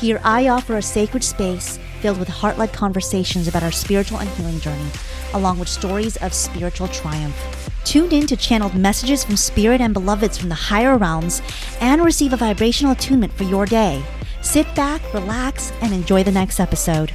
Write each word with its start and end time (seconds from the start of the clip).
Here, 0.00 0.20
I 0.22 0.46
offer 0.46 0.76
a 0.76 0.82
sacred 0.82 1.24
space 1.24 1.76
filled 2.00 2.20
with 2.20 2.28
heart 2.28 2.56
led 2.56 2.72
conversations 2.72 3.48
about 3.48 3.64
our 3.64 3.72
spiritual 3.72 4.20
and 4.20 4.28
healing 4.30 4.60
journey, 4.60 4.88
along 5.34 5.58
with 5.58 5.68
stories 5.68 6.16
of 6.18 6.32
spiritual 6.32 6.86
triumph. 6.86 7.36
Tune 7.82 8.12
in 8.12 8.28
to 8.28 8.36
channeled 8.36 8.76
messages 8.76 9.24
from 9.24 9.36
spirit 9.36 9.80
and 9.80 9.92
beloveds 9.92 10.38
from 10.38 10.50
the 10.50 10.54
higher 10.54 10.96
realms 10.96 11.42
and 11.80 12.04
receive 12.04 12.32
a 12.32 12.36
vibrational 12.36 12.92
attunement 12.92 13.32
for 13.32 13.42
your 13.42 13.66
day. 13.66 14.00
Sit 14.40 14.72
back, 14.76 15.02
relax, 15.12 15.72
and 15.80 15.92
enjoy 15.92 16.22
the 16.22 16.30
next 16.30 16.60
episode. 16.60 17.12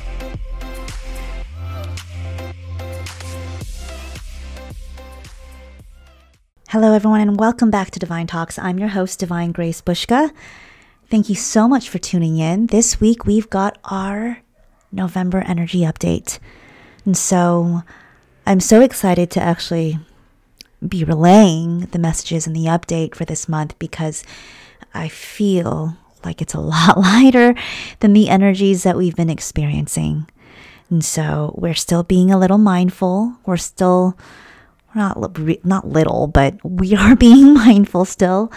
Hello, 6.68 6.92
everyone, 6.94 7.22
and 7.22 7.40
welcome 7.40 7.72
back 7.72 7.92
to 7.92 8.00
Divine 8.00 8.28
Talks. 8.28 8.60
I'm 8.60 8.78
your 8.78 8.90
host, 8.90 9.20
Divine 9.20 9.54
Grace 9.54 9.80
Bushka. 9.80 10.32
Thank 11.14 11.30
you 11.30 11.36
so 11.36 11.68
much 11.68 11.90
for 11.90 12.00
tuning 12.00 12.40
in. 12.40 12.66
This 12.66 13.00
week, 13.00 13.24
we've 13.24 13.48
got 13.48 13.78
our 13.84 14.40
November 14.92 15.44
energy 15.46 15.82
update. 15.82 16.40
And 17.06 17.16
so 17.16 17.84
I'm 18.48 18.60
so 18.60 18.82
excited 18.82 19.30
to 19.30 19.40
actually 19.40 20.00
be 20.82 21.04
relaying 21.04 21.82
the 21.92 22.00
messages 22.00 22.48
and 22.48 22.56
the 22.56 22.66
update 22.66 23.14
for 23.14 23.26
this 23.26 23.48
month 23.48 23.78
because 23.78 24.24
I 24.96 25.08
feel 25.08 25.96
like 26.26 26.42
it's 26.42 26.56
a 26.56 26.60
lot 26.76 26.98
lighter 26.98 27.54
than 28.00 28.14
the 28.14 28.28
energies 28.30 28.82
that 28.82 28.98
we've 28.98 29.16
been 29.16 29.30
experiencing. 29.30 30.28
And 30.90 31.06
so 31.06 31.54
we're 31.56 31.76
still 31.76 32.02
being 32.02 32.32
a 32.32 32.40
little 32.40 32.58
mindful. 32.58 33.36
We're 33.46 33.58
still 33.58 34.18
not 34.96 35.38
not 35.64 35.88
little, 35.88 36.26
but 36.26 36.58
we 36.64 36.96
are 36.96 37.16
being 37.16 37.54
mindful 37.54 38.06
still, 38.06 38.52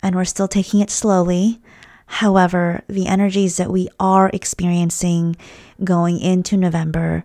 and 0.00 0.14
we're 0.14 0.24
still 0.24 0.46
taking 0.46 0.78
it 0.78 0.90
slowly. 0.90 1.60
However, 2.08 2.82
the 2.88 3.06
energies 3.06 3.58
that 3.58 3.70
we 3.70 3.88
are 4.00 4.30
experiencing 4.32 5.36
going 5.84 6.18
into 6.18 6.56
November 6.56 7.22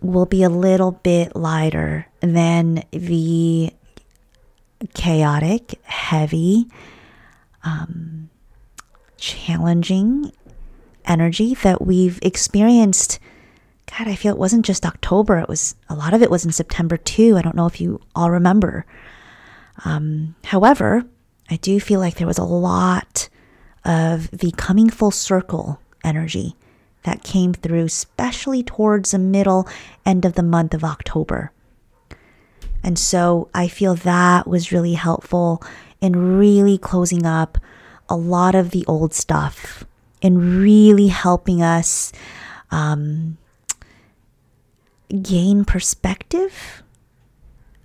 will 0.00 0.26
be 0.26 0.42
a 0.42 0.48
little 0.48 0.92
bit 0.92 1.36
lighter 1.36 2.06
than 2.20 2.82
the 2.90 3.72
chaotic, 4.94 5.78
heavy, 5.84 6.66
um, 7.62 8.30
challenging 9.18 10.32
energy 11.04 11.54
that 11.54 11.84
we've 11.86 12.18
experienced 12.22 13.18
God, 13.98 14.06
I 14.06 14.14
feel 14.14 14.32
it 14.32 14.38
wasn't 14.38 14.64
just 14.64 14.86
October. 14.86 15.38
It 15.38 15.48
was 15.48 15.74
a 15.88 15.94
lot 15.94 16.14
of 16.14 16.22
it 16.22 16.30
was 16.30 16.44
in 16.44 16.52
September 16.52 16.96
too. 16.96 17.36
I 17.36 17.42
don't 17.42 17.56
know 17.56 17.66
if 17.66 17.80
you 17.80 18.00
all 18.14 18.30
remember. 18.30 18.86
Um, 19.84 20.36
however, 20.44 21.04
I 21.50 21.56
do 21.56 21.80
feel 21.80 21.98
like 21.98 22.14
there 22.14 22.26
was 22.26 22.38
a 22.38 22.44
lot 22.44 23.28
of 23.84 24.30
the 24.30 24.52
coming 24.52 24.90
full 24.90 25.10
circle 25.10 25.80
energy 26.04 26.56
that 27.02 27.22
came 27.22 27.54
through, 27.54 27.84
especially 27.84 28.62
towards 28.62 29.10
the 29.10 29.18
middle 29.18 29.66
end 30.04 30.24
of 30.24 30.34
the 30.34 30.42
month 30.42 30.74
of 30.74 30.84
October. 30.84 31.52
And 32.82 32.98
so 32.98 33.48
I 33.54 33.68
feel 33.68 33.94
that 33.94 34.46
was 34.46 34.72
really 34.72 34.94
helpful 34.94 35.62
in 36.00 36.38
really 36.38 36.78
closing 36.78 37.26
up 37.26 37.58
a 38.08 38.16
lot 38.16 38.54
of 38.54 38.70
the 38.70 38.84
old 38.86 39.14
stuff 39.14 39.84
and 40.22 40.60
really 40.60 41.08
helping 41.08 41.62
us 41.62 42.12
um, 42.70 43.38
gain 45.22 45.64
perspective, 45.64 46.82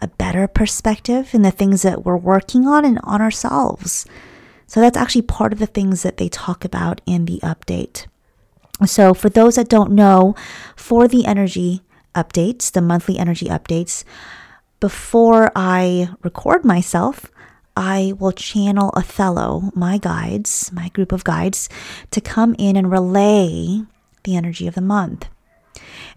a 0.01 0.07
better 0.07 0.47
perspective 0.47 1.33
in 1.33 1.41
the 1.41 1.51
things 1.51 1.81
that 1.81 2.05
we're 2.05 2.17
working 2.17 2.67
on 2.67 2.85
and 2.85 2.99
on 3.03 3.21
ourselves. 3.21 4.05
So 4.67 4.81
that's 4.81 4.97
actually 4.97 5.23
part 5.23 5.53
of 5.53 5.59
the 5.59 5.67
things 5.67 6.03
that 6.03 6.17
they 6.17 6.29
talk 6.29 6.65
about 6.65 7.01
in 7.05 7.25
the 7.25 7.39
update. 7.43 8.07
So, 8.85 9.13
for 9.13 9.29
those 9.29 9.55
that 9.55 9.69
don't 9.69 9.91
know, 9.91 10.35
for 10.75 11.07
the 11.07 11.25
energy 11.25 11.81
updates, 12.13 12.71
the 12.71 12.81
monthly 12.81 13.17
energy 13.17 13.45
updates, 13.45 14.03
before 14.81 15.49
I 15.55 16.09
record 16.23 16.65
myself, 16.65 17.31
I 17.77 18.13
will 18.19 18.31
channel 18.31 18.91
Othello, 18.95 19.71
my 19.73 19.97
guides, 19.97 20.71
my 20.73 20.89
group 20.89 21.11
of 21.11 21.23
guides, 21.23 21.69
to 22.11 22.21
come 22.21 22.55
in 22.57 22.75
and 22.75 22.91
relay 22.91 23.81
the 24.23 24.35
energy 24.35 24.67
of 24.67 24.75
the 24.75 24.81
month. 24.81 25.27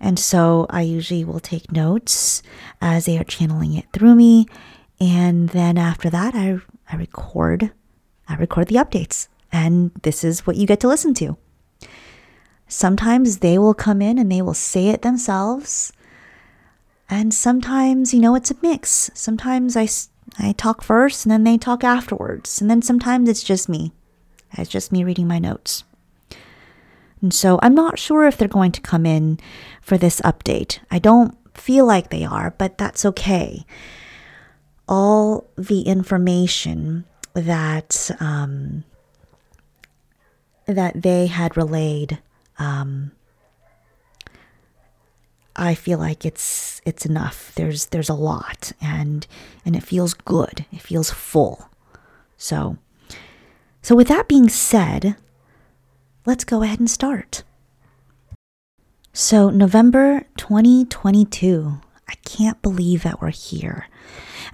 And 0.00 0.18
so 0.18 0.66
I 0.70 0.82
usually 0.82 1.24
will 1.24 1.40
take 1.40 1.72
notes 1.72 2.42
as 2.80 3.06
they 3.06 3.18
are 3.18 3.24
channeling 3.24 3.74
it 3.74 3.86
through 3.92 4.14
me. 4.14 4.46
And 5.00 5.48
then 5.50 5.78
after 5.78 6.10
that, 6.10 6.34
I, 6.34 6.58
I 6.90 6.96
record, 6.96 7.72
I 8.28 8.34
record 8.36 8.68
the 8.68 8.76
updates. 8.76 9.28
And 9.50 9.92
this 10.02 10.24
is 10.24 10.46
what 10.46 10.56
you 10.56 10.66
get 10.66 10.80
to 10.80 10.88
listen 10.88 11.14
to. 11.14 11.36
Sometimes 12.66 13.38
they 13.38 13.58
will 13.58 13.74
come 13.74 14.02
in 14.02 14.18
and 14.18 14.30
they 14.30 14.42
will 14.42 14.54
say 14.54 14.88
it 14.88 15.02
themselves. 15.02 15.92
And 17.08 17.32
sometimes, 17.32 18.12
you 18.12 18.20
know, 18.20 18.34
it's 18.34 18.50
a 18.50 18.56
mix. 18.60 19.10
Sometimes 19.14 19.76
I, 19.76 19.88
I 20.38 20.52
talk 20.52 20.82
first 20.82 21.24
and 21.24 21.32
then 21.32 21.44
they 21.44 21.56
talk 21.56 21.82
afterwards. 21.82 22.60
And 22.60 22.70
then 22.70 22.82
sometimes 22.82 23.28
it's 23.28 23.42
just 23.42 23.68
me. 23.68 23.92
It's 24.52 24.68
just 24.68 24.92
me 24.92 25.04
reading 25.04 25.26
my 25.26 25.38
notes. 25.38 25.84
And 27.22 27.32
so 27.32 27.58
I'm 27.62 27.74
not 27.74 27.98
sure 27.98 28.26
if 28.26 28.36
they're 28.36 28.48
going 28.48 28.72
to 28.72 28.80
come 28.80 29.06
in 29.06 29.40
for 29.80 29.96
this 29.96 30.20
update. 30.20 30.78
I 30.90 30.98
don't 30.98 31.36
feel 31.56 31.86
like 31.86 32.10
they 32.10 32.24
are, 32.24 32.54
but 32.58 32.78
that's 32.78 33.04
okay. 33.04 33.64
All 34.86 35.48
the 35.56 35.82
information 35.82 37.04
that 37.40 38.10
um, 38.20 38.84
that 40.66 41.02
they 41.02 41.26
had 41.26 41.56
relayed, 41.56 42.18
um, 42.58 43.12
I 45.56 45.74
feel 45.74 45.98
like 45.98 46.24
it's 46.24 46.80
it's 46.84 47.04
enough. 47.04 47.52
There's 47.54 47.86
there's 47.86 48.08
a 48.08 48.14
lot, 48.14 48.72
and 48.80 49.26
and 49.64 49.74
it 49.74 49.82
feels 49.82 50.14
good. 50.14 50.64
It 50.72 50.80
feels 50.80 51.10
full. 51.10 51.68
So, 52.36 52.78
so 53.82 53.96
with 53.96 54.08
that 54.08 54.28
being 54.28 54.48
said, 54.48 55.16
let's 56.24 56.44
go 56.44 56.62
ahead 56.62 56.78
and 56.78 56.90
start. 56.90 57.42
So, 59.12 59.50
November 59.50 60.26
2022, 60.36 61.80
I 62.08 62.14
can't 62.24 62.60
believe 62.62 63.02
that 63.02 63.20
we're 63.20 63.30
here. 63.30 63.86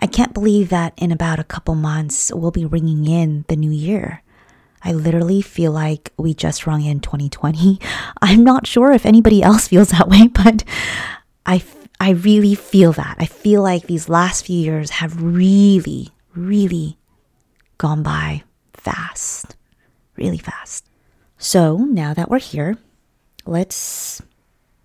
I 0.00 0.06
can't 0.06 0.34
believe 0.34 0.70
that 0.70 0.92
in 0.96 1.12
about 1.12 1.38
a 1.38 1.44
couple 1.44 1.74
months 1.74 2.32
we'll 2.34 2.50
be 2.50 2.64
ringing 2.64 3.06
in 3.06 3.44
the 3.48 3.56
new 3.56 3.70
year. 3.70 4.22
I 4.82 4.92
literally 4.92 5.40
feel 5.40 5.72
like 5.72 6.12
we 6.18 6.34
just 6.34 6.66
rung 6.66 6.82
in 6.84 7.00
2020. 7.00 7.80
I'm 8.22 8.44
not 8.44 8.66
sure 8.66 8.92
if 8.92 9.06
anybody 9.06 9.42
else 9.42 9.68
feels 9.68 9.88
that 9.88 10.08
way, 10.08 10.26
but 10.34 10.64
I, 11.46 11.62
I 12.00 12.10
really 12.10 12.54
feel 12.54 12.92
that. 12.92 13.16
I 13.18 13.26
feel 13.26 13.62
like 13.62 13.86
these 13.86 14.08
last 14.08 14.46
few 14.46 14.58
years 14.58 14.90
have 14.90 15.22
really, 15.22 16.10
really 16.34 16.98
gone 17.78 18.02
by 18.02 18.42
fast, 18.72 19.56
really 20.16 20.38
fast. 20.38 20.86
So 21.38 21.78
now 21.78 22.14
that 22.14 22.30
we're 22.30 22.38
here, 22.38 22.76
let's 23.46 24.22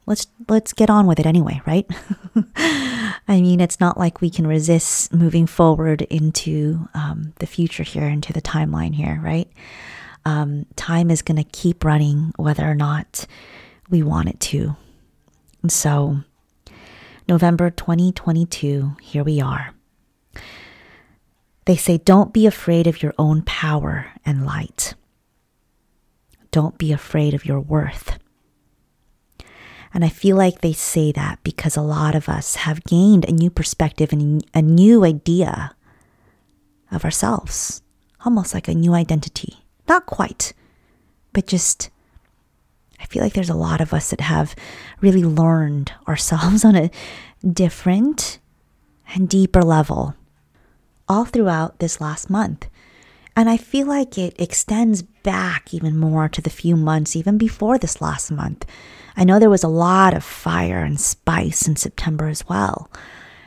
let's 0.10 0.28
let's 0.50 0.74
get 0.74 0.90
on 0.90 1.06
with 1.06 1.20
it 1.20 1.26
anyway, 1.26 1.62
right? 1.66 1.90
I 2.58 3.40
mean, 3.42 3.62
it's 3.62 3.80
not 3.80 3.98
like 3.98 4.20
we 4.20 4.32
can 4.32 4.48
resist 4.48 5.14
moving 5.14 5.46
forward 5.46 6.02
into 6.02 6.90
um, 6.96 7.34
the 7.38 7.46
future 7.46 7.84
here, 7.84 8.08
into 8.08 8.34
the 8.34 8.42
timeline 8.42 8.96
here, 8.96 9.22
right? 9.24 9.48
Um, 10.26 10.66
time 10.76 11.12
is 11.12 11.22
going 11.22 11.38
to 11.38 11.50
keep 11.50 11.86
running 11.86 12.34
whether 12.36 12.64
or 12.64 12.76
not 12.76 13.26
we 13.90 14.04
want 14.04 14.30
it 14.30 14.40
to. 14.42 14.76
And 15.62 15.72
so, 15.72 16.22
November 17.28 17.70
2022, 17.70 18.98
here 19.02 19.24
we 19.24 19.40
are. 19.40 19.74
They 21.66 21.76
say, 21.76 22.00
don't 22.00 22.34
be 22.34 22.48
afraid 22.48 22.88
of 22.88 23.04
your 23.04 23.14
own 23.20 23.44
power 23.44 24.08
and 24.26 24.46
light. 24.46 24.96
Don't 26.52 26.80
be 26.80 26.92
afraid 26.92 27.36
of 27.36 27.46
your 27.46 27.60
worth. 27.60 28.18
And 29.94 30.06
I 30.06 30.10
feel 30.10 30.38
like 30.38 30.62
they 30.62 30.74
say 30.74 31.12
that 31.14 31.40
because 31.44 31.76
a 31.76 31.82
lot 31.82 32.16
of 32.16 32.30
us 32.30 32.58
have 32.58 32.84
gained 32.84 33.26
a 33.26 33.32
new 33.32 33.50
perspective 33.50 34.12
and 34.14 34.46
a 34.54 34.62
new 34.62 35.04
idea 35.04 35.76
of 36.92 37.04
ourselves, 37.04 37.82
almost 38.24 38.54
like 38.54 38.68
a 38.68 38.76
new 38.76 38.94
identity. 38.94 39.58
Not 39.88 40.06
quite, 40.06 40.54
but 41.34 41.48
just 41.48 41.90
I 43.00 43.06
feel 43.06 43.24
like 43.24 43.34
there's 43.34 43.50
a 43.50 43.56
lot 43.56 43.82
of 43.82 43.94
us 43.94 44.10
that 44.10 44.22
have 44.22 44.56
really 45.02 45.24
learned 45.24 45.92
ourselves 46.08 46.66
on 46.66 46.76
a 46.76 46.92
different 47.48 48.40
and 49.14 49.28
deeper 49.28 49.62
level 49.62 50.16
all 51.08 51.26
throughout 51.26 51.80
this 51.80 52.00
last 52.00 52.30
month. 52.30 52.68
And 53.40 53.50
I 53.50 53.56
feel 53.56 53.88
like 53.88 54.18
it 54.18 54.36
extends 54.38 55.02
back 55.02 55.74
even 55.74 55.98
more 55.98 56.28
to 56.28 56.42
the 56.42 56.50
few 56.50 56.76
months 56.76 57.16
even 57.16 57.38
before 57.38 57.78
this 57.78 58.02
last 58.02 58.32
month. 58.32 58.66
I 59.16 59.24
know 59.24 59.40
there 59.40 59.50
was 59.50 59.64
a 59.64 59.70
lot 59.70 60.14
of 60.14 60.26
fire 60.26 60.84
and 60.84 61.00
spice 61.00 61.66
in 61.66 61.78
September 61.78 62.28
as 62.28 62.50
well. 62.50 62.92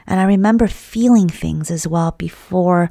And 0.06 0.18
I 0.18 0.24
remember 0.24 0.66
feeling 0.66 1.28
things 1.28 1.70
as 1.70 1.86
well 1.86 2.12
before, 2.12 2.88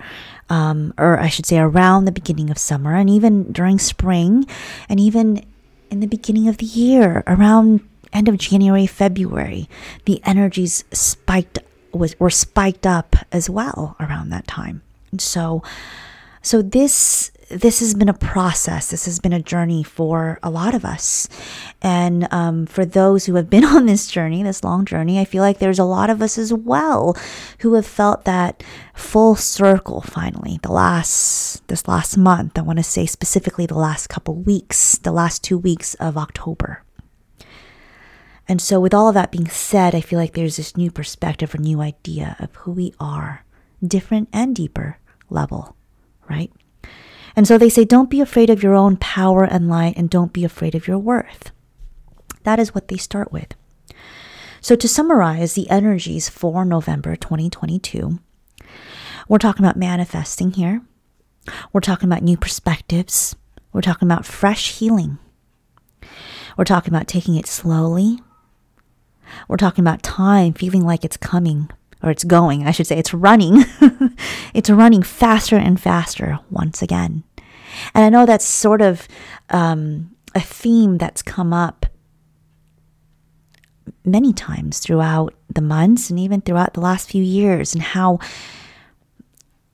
um, 0.47 0.93
or 0.95 1.19
I 1.19 1.27
should 1.27 1.47
say, 1.47 1.57
around 1.57 2.05
the 2.05 2.11
beginning 2.11 2.51
of 2.51 2.59
summer, 2.59 2.95
and 2.95 3.09
even 3.09 3.51
during 3.51 3.79
spring, 3.79 4.45
and 4.87 4.99
even 4.99 5.43
in 5.89 6.01
the 6.01 6.07
beginning 6.07 6.47
of 6.47 6.57
the 6.57 6.67
year, 6.67 7.23
around 7.25 7.79
end 8.13 8.29
of 8.29 8.37
January, 8.37 8.85
February, 8.85 9.67
the 10.05 10.21
energies 10.23 10.83
spiked 10.91 11.57
was 11.93 12.13
were 12.19 12.29
spiked 12.29 12.85
up 12.85 13.15
as 13.31 13.49
well 13.49 13.95
around 13.99 14.29
that 14.29 14.45
time. 14.45 14.83
And 15.09 15.19
so, 15.19 15.63
so 16.41 16.61
this 16.61 17.31
this 17.51 17.81
has 17.81 17.93
been 17.93 18.09
a 18.09 18.13
process. 18.13 18.89
This 18.89 19.05
has 19.05 19.19
been 19.19 19.33
a 19.33 19.41
journey 19.41 19.83
for 19.83 20.39
a 20.41 20.49
lot 20.49 20.73
of 20.73 20.85
us. 20.85 21.27
And 21.81 22.31
um, 22.31 22.65
for 22.65 22.85
those 22.85 23.25
who 23.25 23.35
have 23.35 23.49
been 23.49 23.65
on 23.77 23.85
this 23.85 24.07
journey, 24.07 24.41
this 24.41 24.63
long 24.63 24.85
journey, 24.85 25.19
I 25.19 25.25
feel 25.25 25.43
like 25.43 25.59
there's 25.59 25.79
a 25.79 25.83
lot 25.83 26.09
of 26.09 26.21
us 26.21 26.37
as 26.37 26.53
well 26.53 27.17
who 27.59 27.73
have 27.73 27.85
felt 27.85 28.25
that 28.25 28.63
full 28.93 29.35
circle 29.35 30.01
finally, 30.01 30.59
the 30.63 30.71
last, 30.71 31.67
this 31.67 31.87
last 31.87 32.17
month. 32.17 32.57
I 32.57 32.61
want 32.61 32.79
to 32.79 32.83
say 32.83 33.05
specifically 33.05 33.65
the 33.65 33.77
last 33.77 34.07
couple 34.07 34.35
weeks, 34.35 34.97
the 34.97 35.11
last 35.11 35.43
two 35.43 35.57
weeks 35.57 35.93
of 35.95 36.17
October. 36.17 36.83
And 38.47 38.61
so, 38.61 38.79
with 38.79 38.93
all 38.93 39.07
of 39.07 39.13
that 39.13 39.31
being 39.31 39.47
said, 39.47 39.95
I 39.95 40.01
feel 40.01 40.19
like 40.19 40.33
there's 40.33 40.57
this 40.57 40.75
new 40.75 40.91
perspective 40.91 41.55
or 41.55 41.59
new 41.59 41.79
idea 41.79 42.35
of 42.39 42.53
who 42.55 42.71
we 42.71 42.93
are, 42.99 43.45
different 43.85 44.29
and 44.33 44.55
deeper 44.55 44.97
level, 45.29 45.77
right? 46.31 46.51
And 47.35 47.47
so 47.47 47.57
they 47.57 47.69
say, 47.69 47.85
don't 47.85 48.09
be 48.09 48.21
afraid 48.21 48.49
of 48.49 48.63
your 48.63 48.75
own 48.75 48.97
power 48.97 49.43
and 49.43 49.69
light, 49.69 49.95
and 49.97 50.09
don't 50.09 50.33
be 50.33 50.43
afraid 50.43 50.75
of 50.75 50.87
your 50.87 50.97
worth. 50.97 51.51
That 52.43 52.59
is 52.59 52.73
what 52.73 52.87
they 52.87 52.97
start 52.97 53.31
with. 53.31 53.53
So, 54.59 54.75
to 54.75 54.87
summarize 54.87 55.53
the 55.53 55.69
energies 55.69 56.29
for 56.29 56.63
November 56.65 57.15
2022, 57.15 58.19
we're 59.27 59.37
talking 59.37 59.65
about 59.65 59.77
manifesting 59.77 60.51
here. 60.51 60.81
We're 61.73 61.81
talking 61.81 62.07
about 62.07 62.21
new 62.21 62.37
perspectives. 62.37 63.35
We're 63.73 63.81
talking 63.81 64.07
about 64.07 64.25
fresh 64.25 64.77
healing. 64.77 65.17
We're 66.57 66.65
talking 66.65 66.93
about 66.93 67.07
taking 67.07 67.35
it 67.35 67.47
slowly. 67.47 68.19
We're 69.47 69.57
talking 69.57 69.83
about 69.83 70.03
time 70.03 70.53
feeling 70.53 70.85
like 70.85 71.03
it's 71.03 71.17
coming 71.17 71.69
or 72.03 72.09
it's 72.11 72.23
going, 72.23 72.67
I 72.67 72.71
should 72.71 72.87
say, 72.87 72.97
it's 72.97 73.13
running. 73.13 73.63
it's 74.53 74.69
running 74.69 75.03
faster 75.03 75.55
and 75.55 75.79
faster 75.79 76.39
once 76.49 76.81
again. 76.81 77.23
And 77.93 78.03
I 78.03 78.09
know 78.09 78.25
that's 78.25 78.45
sort 78.45 78.81
of 78.81 79.07
um, 79.49 80.11
a 80.35 80.39
theme 80.39 80.97
that's 80.97 81.21
come 81.21 81.53
up 81.53 81.85
many 84.03 84.33
times 84.33 84.79
throughout 84.79 85.33
the 85.53 85.61
months 85.61 86.09
and 86.09 86.19
even 86.19 86.41
throughout 86.41 86.73
the 86.73 86.81
last 86.81 87.09
few 87.09 87.23
years, 87.23 87.73
and 87.73 87.83
how 87.83 88.19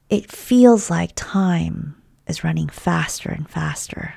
it 0.10 0.32
feels 0.32 0.90
like 0.90 1.12
time 1.16 1.96
is 2.28 2.44
running 2.44 2.68
faster 2.68 3.30
and 3.30 3.50
faster, 3.50 4.16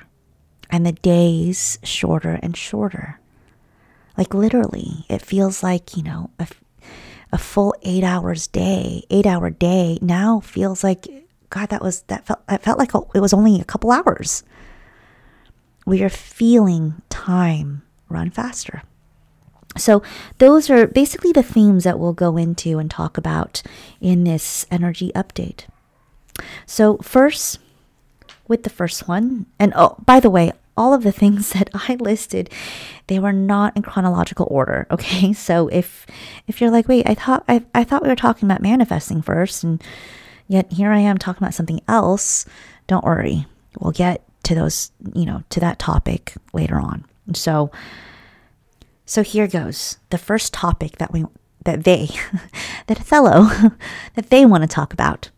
and 0.69 0.85
the 0.85 0.91
days 0.91 1.79
shorter 1.83 2.39
and 2.41 2.57
shorter. 2.57 3.19
Like 4.17 4.33
literally, 4.33 5.05
it 5.09 5.21
feels 5.21 5.63
like, 5.63 5.95
you 5.95 6.03
know, 6.03 6.31
a, 6.37 6.47
a 7.31 7.37
full 7.37 7.73
eight 7.83 8.03
hours 8.03 8.47
day, 8.47 9.03
eight 9.09 9.25
hour 9.25 9.49
day 9.49 9.97
now 10.01 10.39
feels 10.39 10.83
like, 10.83 11.07
God, 11.49 11.69
that 11.69 11.81
was, 11.81 12.01
that 12.03 12.25
felt, 12.25 12.41
it 12.49 12.61
felt 12.61 12.79
like 12.79 12.91
it 13.13 13.19
was 13.19 13.33
only 13.33 13.59
a 13.59 13.65
couple 13.65 13.91
hours. 13.91 14.43
We 15.85 16.03
are 16.03 16.09
feeling 16.09 17.01
time 17.09 17.83
run 18.09 18.29
faster. 18.29 18.83
So, 19.77 20.03
those 20.37 20.69
are 20.69 20.85
basically 20.85 21.31
the 21.31 21.43
themes 21.43 21.85
that 21.85 21.97
we'll 21.97 22.11
go 22.11 22.35
into 22.35 22.77
and 22.77 22.91
talk 22.91 23.17
about 23.17 23.63
in 24.01 24.25
this 24.25 24.65
energy 24.69 25.13
update. 25.15 25.65
So, 26.65 26.97
first, 26.97 27.59
with 28.49 28.63
the 28.63 28.69
first 28.69 29.07
one, 29.07 29.45
and 29.57 29.71
oh, 29.73 29.95
by 30.05 30.19
the 30.19 30.29
way, 30.29 30.51
all 30.77 30.93
of 30.93 31.03
the 31.03 31.11
things 31.11 31.49
that 31.53 31.69
I 31.73 31.97
listed, 31.99 32.49
they 33.07 33.19
were 33.19 33.33
not 33.33 33.75
in 33.75 33.83
chronological 33.83 34.47
order. 34.49 34.87
Okay, 34.91 35.33
so 35.47 35.67
if 35.69 36.05
if 36.47 36.61
you're 36.61 36.71
like, 36.71 36.87
wait, 36.87 37.07
I 37.07 37.15
thought 37.15 37.43
I, 37.47 37.63
I 37.73 37.83
thought 37.83 38.03
we 38.03 38.09
were 38.09 38.15
talking 38.15 38.47
about 38.47 38.61
manifesting 38.61 39.21
first, 39.21 39.63
and 39.63 39.83
yet 40.47 40.71
here 40.71 40.91
I 40.91 40.99
am 40.99 41.17
talking 41.17 41.43
about 41.43 41.53
something 41.53 41.81
else. 41.87 42.45
Don't 42.87 43.05
worry, 43.05 43.45
we'll 43.79 43.91
get 43.91 44.23
to 44.43 44.55
those, 44.55 44.91
you 45.13 45.25
know, 45.25 45.43
to 45.49 45.59
that 45.59 45.79
topic 45.79 46.33
later 46.53 46.79
on. 46.79 47.05
So, 47.33 47.71
so 49.05 49.23
here 49.23 49.47
goes 49.47 49.97
the 50.09 50.17
first 50.17 50.53
topic 50.53 50.97
that 50.97 51.13
we 51.13 51.25
that 51.63 51.83
they 51.83 52.09
that 52.87 52.99
Othello 52.99 53.49
that 54.15 54.29
they 54.29 54.45
want 54.45 54.63
to 54.63 54.67
talk 54.67 54.93
about. 54.93 55.29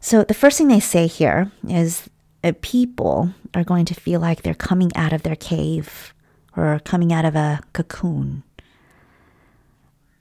So 0.00 0.22
the 0.22 0.34
first 0.34 0.58
thing 0.58 0.68
they 0.68 0.80
say 0.80 1.06
here 1.06 1.50
is 1.68 2.08
Uh, 2.44 2.52
people 2.60 3.30
are 3.54 3.64
going 3.64 3.84
to 3.86 3.94
feel 3.94 4.20
like 4.20 4.42
they're 4.42 4.54
coming 4.54 4.90
out 4.94 5.12
of 5.12 5.22
their 5.22 5.36
cave 5.36 6.14
or 6.56 6.80
coming 6.84 7.12
out 7.12 7.24
of 7.24 7.34
a 7.34 7.60
cocoon. 7.72 8.42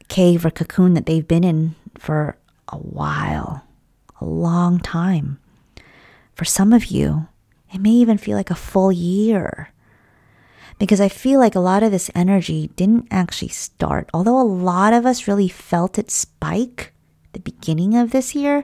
Cave 0.07 0.45
or 0.45 0.51
cocoon 0.51 0.93
that 0.93 1.05
they've 1.05 1.27
been 1.27 1.43
in 1.43 1.75
for 1.97 2.37
a 2.69 2.77
while, 2.77 3.63
a 4.21 4.25
long 4.25 4.79
time. 4.79 5.39
For 6.33 6.45
some 6.45 6.73
of 6.73 6.87
you, 6.87 7.27
it 7.73 7.79
may 7.79 7.91
even 7.91 8.17
feel 8.17 8.37
like 8.37 8.51
a 8.51 8.55
full 8.55 8.91
year. 8.91 9.71
Because 10.77 10.99
I 10.99 11.07
feel 11.07 11.39
like 11.39 11.55
a 11.55 11.61
lot 11.61 11.83
of 11.83 11.91
this 11.91 12.11
energy 12.13 12.69
didn't 12.75 13.07
actually 13.09 13.49
start, 13.49 14.09
although 14.13 14.39
a 14.39 14.43
lot 14.43 14.93
of 14.93 15.05
us 15.05 15.27
really 15.27 15.47
felt 15.47 15.97
it 15.97 16.11
spike 16.11 16.91
the 17.31 17.39
beginning 17.39 17.95
of 17.95 18.11
this 18.11 18.35
year. 18.35 18.63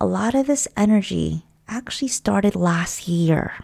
A 0.00 0.06
lot 0.06 0.34
of 0.34 0.46
this 0.46 0.68
energy 0.76 1.44
actually 1.68 2.08
started 2.08 2.54
last 2.54 3.08
year. 3.08 3.54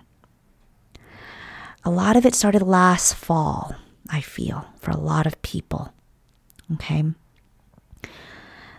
A 1.84 1.90
lot 1.90 2.16
of 2.16 2.26
it 2.26 2.34
started 2.34 2.62
last 2.62 3.14
fall, 3.14 3.74
I 4.10 4.20
feel, 4.20 4.66
for 4.78 4.90
a 4.90 4.96
lot 4.96 5.26
of 5.26 5.40
people. 5.42 5.92
Okay. 6.74 7.04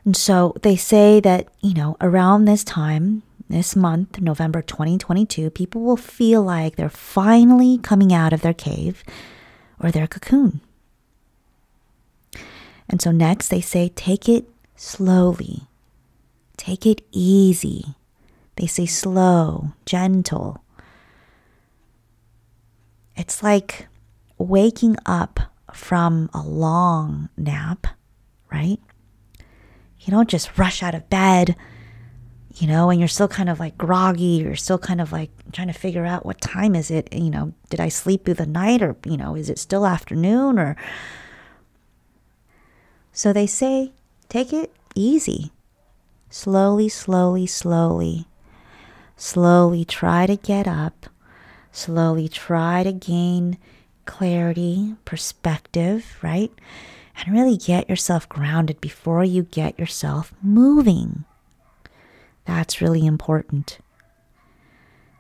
And 0.06 0.16
so 0.16 0.54
they 0.62 0.76
say 0.76 1.20
that, 1.20 1.48
you 1.62 1.74
know, 1.74 1.98
around 2.02 2.46
this 2.46 2.64
time, 2.64 3.24
this 3.50 3.76
month, 3.76 4.20
November 4.22 4.62
2022, 4.62 5.50
people 5.50 5.82
will 5.82 5.98
feel 5.98 6.44
like 6.44 6.76
they're 6.76 6.90
finally 6.90 7.78
coming 7.80 8.14
out 8.14 8.32
of 8.32 8.42
their 8.42 8.54
cave 8.54 9.04
or 9.80 9.92
their 9.92 10.08
cocoon. 10.08 10.62
And 12.88 13.02
so 13.02 13.12
next 13.12 13.50
they 13.50 13.62
say, 13.62 13.90
take 13.90 14.30
it 14.30 14.50
slowly, 14.76 15.64
take 16.58 16.86
it 16.86 17.02
easy. 17.12 17.96
They 18.60 18.68
say 18.68 18.86
slow, 18.86 19.72
gentle. 19.86 20.64
It's 23.16 23.42
like 23.42 23.88
waking 24.38 24.98
up 25.06 25.40
from 25.74 26.30
a 26.34 26.42
long 26.42 27.30
nap, 27.38 27.88
right? 28.52 28.80
You 30.00 30.12
don't 30.12 30.30
just 30.30 30.58
rush 30.58 30.84
out 30.84 30.96
of 30.96 31.10
bed, 31.10 31.56
you 32.56 32.68
know, 32.68 32.90
and 32.90 33.00
you're 33.00 33.08
still 33.08 33.28
kind 33.28 33.50
of 33.50 33.60
like 33.60 33.78
groggy, 33.78 34.42
you're 34.44 34.56
still 34.56 34.78
kind 34.78 35.00
of 35.00 35.12
like 35.12 35.32
trying 35.54 35.68
to 35.68 35.74
figure 35.74 36.06
out 36.06 36.26
what 36.26 36.42
time 36.42 36.76
is 36.76 36.92
it, 36.92 37.14
you 37.14 37.30
know, 37.30 37.54
did 37.70 37.80
I 37.80 37.90
sleep 37.90 38.26
through 38.26 38.36
the 38.36 38.46
night 38.46 38.82
or, 38.82 38.96
you 39.06 39.18
know, 39.18 39.36
is 39.36 39.50
it 39.50 39.60
still 39.60 39.86
afternoon 39.86 40.60
or 40.60 40.76
So 43.14 43.34
they 43.34 43.48
say 43.48 43.92
take 44.30 44.54
it 44.54 44.74
easy. 44.96 45.52
Slowly, 46.30 46.88
slowly, 46.88 47.48
slowly. 47.48 48.29
Slowly 49.20 49.84
try 49.84 50.26
to 50.28 50.38
get 50.38 50.66
up. 50.66 51.08
Slowly 51.74 52.30
try 52.30 52.84
to 52.84 52.94
gain 52.94 53.58
clarity, 54.06 54.96
perspective, 55.04 56.18
right? 56.22 56.50
And 57.18 57.34
really 57.34 57.58
get 57.58 57.90
yourself 57.90 58.30
grounded 58.30 58.80
before 58.80 59.26
you 59.26 59.44
get 59.44 59.78
yourself 59.78 60.34
moving. 60.42 61.26
That's 62.46 62.80
really 62.80 63.06
important. 63.06 63.80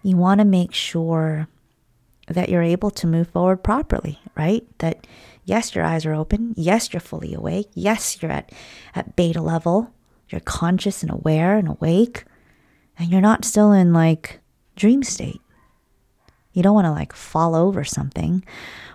You 0.02 0.16
want 0.16 0.40
to 0.40 0.46
make 0.46 0.74
sure 0.74 1.50
that 2.28 2.48
you're 2.48 2.64
able 2.64 2.92
to 2.92 3.06
move 3.06 3.28
forward 3.28 3.66
properly, 3.66 4.18
right? 4.34 4.66
That 4.78 5.06
yes, 5.44 5.76
your 5.76 5.84
eyes 5.84 6.06
are 6.06 6.14
open. 6.14 6.54
Yes, 6.56 6.94
you're 6.94 7.02
fully 7.02 7.34
awake. 7.34 7.68
Yes, 7.74 8.22
you're 8.22 8.32
at, 8.32 8.50
at 8.96 9.18
beta 9.18 9.42
level. 9.42 9.92
You're 10.30 10.40
conscious 10.40 11.04
and 11.04 11.12
aware 11.12 11.58
and 11.58 11.68
awake 11.68 12.24
and 13.00 13.10
you're 13.10 13.22
not 13.22 13.46
still 13.46 13.72
in 13.72 13.94
like 13.94 14.40
dream 14.76 15.02
state. 15.04 15.42
You 16.54 16.62
don't 16.62 16.76
want 16.76 16.86
to 16.86 16.92
like 16.92 17.14
fall 17.14 17.56
over 17.56 17.84
something 17.84 18.44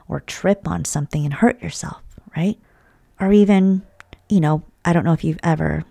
or 0.07 0.21
trip 0.21 0.69
on 0.69 0.85
something 0.85 1.25
and 1.25 1.33
hurt 1.35 1.63
yourself, 1.63 2.03
right? 2.37 2.59
Or 3.19 3.33
even, 3.33 3.83
you 4.29 4.41
know, 4.41 4.63
I 4.85 4.93
don't 4.93 5.05
know 5.05 5.15
if 5.15 5.25
you've 5.25 5.41
ever 5.43 5.85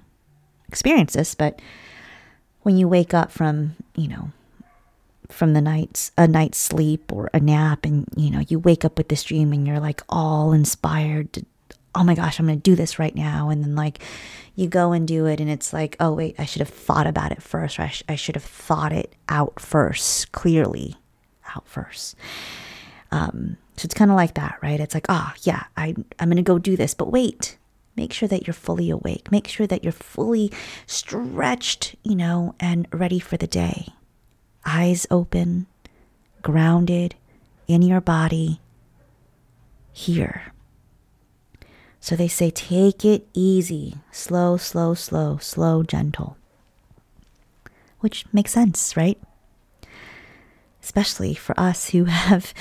experienced 0.67 1.15
this, 1.15 1.33
but 1.33 1.59
when 2.61 2.77
you 2.77 2.87
wake 2.87 3.13
up 3.13 3.31
from, 3.31 3.75
you 3.95 4.07
know, 4.07 4.31
from 5.29 5.53
the 5.53 5.61
night's 5.61 6.11
a 6.17 6.27
night's 6.27 6.59
sleep 6.59 7.11
or 7.11 7.29
a 7.33 7.39
nap 7.39 7.85
and 7.85 8.07
you 8.15 8.29
know 8.29 8.43
you 8.49 8.59
wake 8.59 8.85
up 8.85 8.97
with 8.97 9.07
this 9.07 9.23
dream 9.23 9.51
and 9.51 9.65
you're 9.65 9.79
like 9.79 10.01
all 10.07 10.53
inspired 10.53 11.33
to 11.33 11.43
oh 11.95 12.03
my 12.03 12.15
gosh 12.15 12.39
i'm 12.39 12.45
going 12.45 12.57
to 12.59 12.61
do 12.61 12.75
this 12.75 12.99
right 12.99 13.15
now. 13.15 13.49
And 13.49 13.63
then 13.63 13.75
like 13.75 13.99
you 14.55 14.67
go 14.67 14.91
and 14.91 15.07
do 15.07 15.25
it 15.25 15.39
and 15.39 15.49
it's 15.49 15.73
like 15.73 15.95
oh 15.99 16.13
wait 16.13 16.35
i 16.37 16.45
should 16.45 16.59
have 16.59 16.69
thought 16.69 17.07
about 17.07 17.31
it 17.31 17.41
first 17.41 17.79
or 17.79 17.83
I, 17.83 17.87
sh- 17.89 18.03
I 18.07 18.15
should 18.15 18.35
have 18.35 18.43
thought 18.43 18.91
it 18.93 19.15
out 19.29 19.59
first 19.59 20.31
clearly 20.31 20.95
out 21.55 21.67
first. 21.67 22.15
Um, 23.11 23.57
so 23.77 23.85
it's 23.85 23.93
kind 23.93 24.11
of 24.11 24.17
like 24.17 24.35
that 24.35 24.57
right? 24.61 24.79
It's 24.79 24.93
like 24.93 25.05
ah 25.09 25.33
oh, 25.33 25.39
yeah 25.43 25.63
I, 25.77 25.95
i'm 26.19 26.29
going 26.29 26.37
to 26.37 26.41
go 26.43 26.59
do 26.59 26.77
this 26.77 26.93
but 26.93 27.11
wait 27.11 27.57
make 27.95 28.13
sure 28.13 28.27
that 28.27 28.47
you're 28.47 28.53
fully 28.55 28.89
awake. 28.89 29.31
Make 29.31 29.47
sure 29.47 29.67
that 29.67 29.83
you're 29.83 29.91
fully 29.93 30.51
stretched 30.87 31.95
you 32.03 32.15
know 32.15 32.55
and 32.59 32.87
ready 32.91 33.19
for 33.19 33.37
the 33.37 33.47
day. 33.47 33.87
Eyes 34.65 35.05
open, 35.11 35.67
grounded 36.41 37.15
in 37.67 37.81
your 37.81 38.01
body, 38.01 38.61
here. 39.91 40.52
So 42.03 42.17
they 42.17 42.27
say, 42.27 42.51
take 42.51 43.05
it 43.05 43.29
easy, 43.33 43.95
slow, 44.11 44.57
slow, 44.57 44.93
slow, 44.93 45.37
slow, 45.37 45.83
gentle. 45.83 46.35
Which 48.01 48.25
makes 48.33 48.51
sense, 48.51 48.97
right? 48.97 49.17
Especially 50.83 51.33
for 51.33 51.57
us 51.57 51.91
who 51.91 52.03
have 52.27 52.53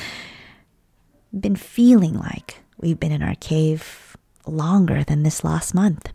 been 1.37 1.57
feeling 1.57 2.15
like 2.15 2.61
we've 2.79 3.01
been 3.01 3.11
in 3.11 3.21
our 3.21 3.35
cave 3.35 4.17
longer 4.47 5.03
than 5.03 5.25
this 5.25 5.43
last 5.43 5.75
month. 5.75 6.13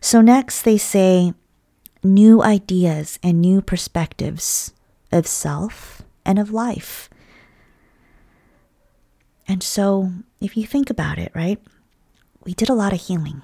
So, 0.00 0.22
next 0.22 0.62
they 0.62 0.78
say, 0.78 1.34
new 2.02 2.42
ideas 2.42 3.18
and 3.22 3.42
new 3.42 3.60
perspectives 3.60 4.72
of 5.12 5.26
self 5.26 6.00
and 6.24 6.38
of 6.38 6.52
life. 6.52 7.10
And 9.48 9.62
so, 9.62 10.10
if 10.40 10.56
you 10.56 10.66
think 10.66 10.90
about 10.90 11.18
it, 11.18 11.30
right, 11.34 11.60
we 12.44 12.52
did 12.54 12.68
a 12.68 12.74
lot 12.74 12.92
of 12.92 13.00
healing. 13.00 13.42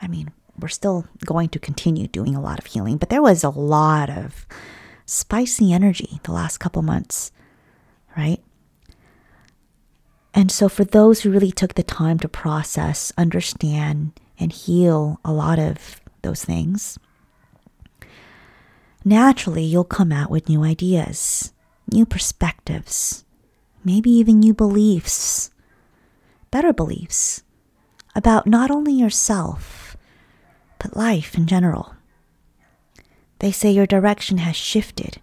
I 0.00 0.08
mean, 0.08 0.30
we're 0.58 0.68
still 0.68 1.06
going 1.24 1.48
to 1.50 1.58
continue 1.58 2.06
doing 2.06 2.34
a 2.34 2.40
lot 2.40 2.58
of 2.58 2.66
healing, 2.66 2.96
but 2.96 3.08
there 3.08 3.22
was 3.22 3.42
a 3.42 3.50
lot 3.50 4.10
of 4.10 4.46
spicy 5.04 5.72
energy 5.72 6.20
the 6.22 6.32
last 6.32 6.58
couple 6.58 6.82
months, 6.82 7.32
right? 8.16 8.40
And 10.32 10.52
so, 10.52 10.68
for 10.68 10.84
those 10.84 11.20
who 11.20 11.30
really 11.30 11.52
took 11.52 11.74
the 11.74 11.82
time 11.82 12.18
to 12.20 12.28
process, 12.28 13.12
understand, 13.16 14.12
and 14.38 14.52
heal 14.52 15.18
a 15.24 15.32
lot 15.32 15.58
of 15.58 16.00
those 16.22 16.44
things, 16.44 16.98
naturally 19.04 19.64
you'll 19.64 19.84
come 19.84 20.12
out 20.12 20.30
with 20.30 20.48
new 20.48 20.62
ideas, 20.62 21.52
new 21.90 22.04
perspectives, 22.04 23.24
maybe 23.86 24.10
even 24.10 24.40
new 24.40 24.52
beliefs, 24.52 25.52
better 26.50 26.72
beliefs 26.72 27.44
about 28.16 28.44
not 28.44 28.68
only 28.68 28.92
yourself, 28.92 29.96
but 30.80 30.96
life 30.96 31.36
in 31.36 31.46
general. 31.46 31.94
They 33.38 33.52
say 33.52 33.70
your 33.70 33.86
direction 33.86 34.38
has 34.38 34.56
shifted 34.56 35.20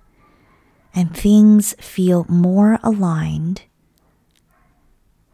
and 0.95 1.13
things 1.13 1.73
feel 1.77 2.25
more 2.29 2.79
aligned 2.83 3.63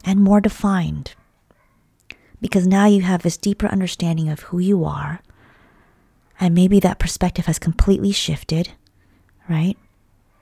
and 0.04 0.18
more 0.18 0.40
defined 0.40 1.14
because 2.40 2.66
now 2.66 2.86
you 2.86 3.02
have 3.02 3.22
this 3.22 3.36
deeper 3.36 3.68
understanding 3.68 4.28
of 4.28 4.40
who 4.40 4.58
you 4.58 4.84
are 4.84 5.20
and 6.40 6.52
maybe 6.52 6.80
that 6.80 6.98
perspective 6.98 7.46
has 7.46 7.60
completely 7.60 8.10
shifted, 8.10 8.72
right? 9.48 9.76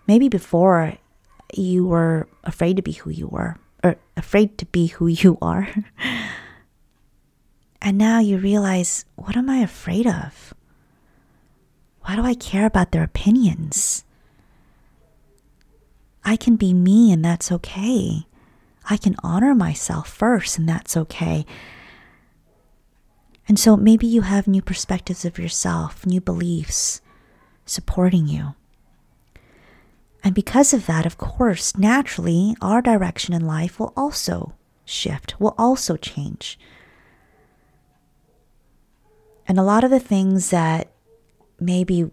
Maybe 0.07 0.31
before 0.31 0.97
you 1.55 1.87
were 1.87 2.29
afraid 2.45 2.77
to 2.77 2.83
be 2.83 2.93
who 2.93 3.11
you 3.11 3.29
were, 3.29 3.57
or 3.83 3.97
afraid 4.17 4.59
to 4.59 4.67
be 4.67 4.87
who 4.89 5.07
you 5.07 5.39
are. 5.41 5.69
and 7.83 7.99
now 7.99 8.21
you 8.21 8.39
realize, 8.39 9.05
what 9.17 9.37
am 9.37 9.49
I 9.49 9.59
afraid 9.59 10.07
of? 10.07 10.55
Why 12.03 12.17
do 12.17 12.23
I 12.23 12.35
care 12.35 12.67
about 12.67 12.93
their 12.93 13.03
opinions? 13.03 14.05
I 16.25 16.37
can 16.37 16.57
be 16.57 16.75
me 16.75 17.13
and 17.13 17.25
that's 17.25 17.51
okay. 17.53 18.27
I 18.91 18.97
can 18.97 19.17
honor 19.23 19.55
myself 19.55 20.09
first 20.09 20.59
and 20.59 20.69
that's 20.69 20.97
okay. 20.97 21.45
And 23.47 23.59
so 23.59 23.77
maybe 23.77 24.07
you 24.07 24.23
have 24.23 24.47
new 24.47 24.61
perspectives 24.61 25.25
of 25.25 25.39
yourself, 25.39 26.05
new 26.05 26.21
beliefs 26.21 27.01
supporting 27.65 28.27
you. 28.27 28.55
And 30.25 30.35
because 30.35 30.75
of 30.75 30.87
that, 30.87 31.07
of 31.07 31.17
course, 31.17 31.77
naturally, 31.77 32.57
our 32.61 32.83
direction 32.83 33.35
in 33.35 33.47
life 33.47 33.79
will 33.79 33.93
also 33.97 34.55
shift, 34.85 35.39
will 35.41 35.55
also 35.57 35.97
change. 35.97 36.59
And 39.47 39.59
a 39.59 39.63
lot 39.63 39.85
of 39.85 39.91
the 39.91 40.01
things 40.01 40.51
that 40.51 40.91
maybe 41.61 42.11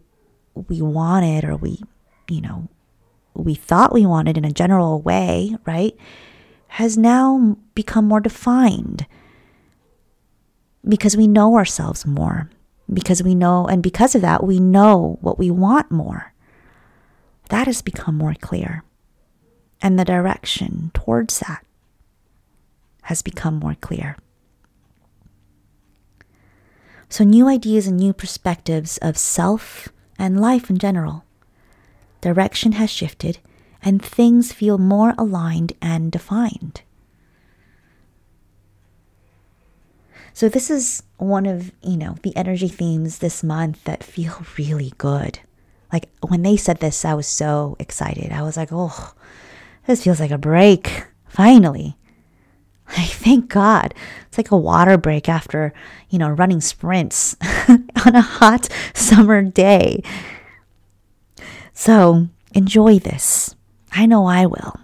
we 0.53 0.81
wanted 0.81 1.43
or 1.43 1.57
we, 1.57 1.81
you 2.29 2.41
know, 2.41 2.69
we 3.33 3.55
thought 3.55 3.93
we 3.93 4.05
wanted 4.05 4.37
in 4.37 4.45
a 4.45 4.51
general 4.51 5.01
way, 5.01 5.55
right, 5.65 5.95
has 6.67 6.97
now 6.97 7.57
become 7.73 8.05
more 8.05 8.21
defined 8.21 9.05
because 10.87 11.17
we 11.17 11.27
know 11.27 11.55
ourselves 11.55 12.05
more, 12.05 12.49
because 12.93 13.23
we 13.23 13.35
know, 13.35 13.65
and 13.65 13.83
because 13.83 14.15
of 14.15 14.21
that, 14.21 14.43
we 14.43 14.59
know 14.59 15.17
what 15.21 15.39
we 15.39 15.51
want 15.51 15.91
more. 15.91 16.33
That 17.49 17.67
has 17.67 17.81
become 17.81 18.17
more 18.17 18.35
clear. 18.35 18.83
And 19.81 19.99
the 19.99 20.05
direction 20.05 20.91
towards 20.93 21.39
that 21.39 21.65
has 23.03 23.21
become 23.21 23.55
more 23.55 23.75
clear. 23.75 24.17
So, 27.07 27.23
new 27.23 27.47
ideas 27.47 27.85
and 27.85 27.97
new 27.97 28.13
perspectives 28.13 28.97
of 28.97 29.17
self 29.17 29.89
and 30.17 30.39
life 30.39 30.69
in 30.69 30.77
general. 30.77 31.23
Direction 32.21 32.73
has 32.73 32.89
shifted, 32.89 33.37
and 33.83 34.03
things 34.03 34.51
feel 34.51 34.77
more 34.79 35.13
aligned 35.17 35.73
and 35.81 36.11
defined. 36.11 36.81
So 40.35 40.49
this 40.49 40.69
is 40.69 41.01
one 41.15 41.45
of, 41.45 41.71
you 41.81 41.95
know, 41.95 42.17
the 42.21 42.35
energy 42.35 42.67
themes 42.67 43.19
this 43.19 43.41
month 43.41 43.81
that 43.85 44.03
feel 44.03 44.43
really 44.57 44.93
good. 44.97 45.39
Like 45.95 46.09
when 46.27 46.41
they 46.41 46.57
said 46.57 46.79
this, 46.81 47.05
I 47.05 47.13
was 47.13 47.25
so 47.25 47.77
excited. 47.79 48.33
I 48.33 48.41
was 48.41 48.57
like, 48.57 48.67
"Oh, 48.73 49.13
this 49.87 50.03
feels 50.03 50.19
like 50.19 50.31
a 50.31 50.37
break. 50.37 51.05
Finally." 51.29 51.95
Like, 52.97 53.11
thank 53.11 53.47
God. 53.47 53.93
It's 54.27 54.37
like 54.37 54.51
a 54.51 54.57
water 54.57 54.97
break 54.97 55.29
after, 55.29 55.73
you 56.09 56.19
know, 56.19 56.29
running 56.29 56.59
sprints 56.59 57.37
on 58.05 58.13
a 58.13 58.21
hot 58.21 58.67
summer 58.93 59.41
day. 59.41 60.03
So, 61.73 62.27
enjoy 62.53 62.99
this. 62.99 63.55
I 63.93 64.05
know 64.05 64.25
I 64.25 64.45
will. 64.47 64.75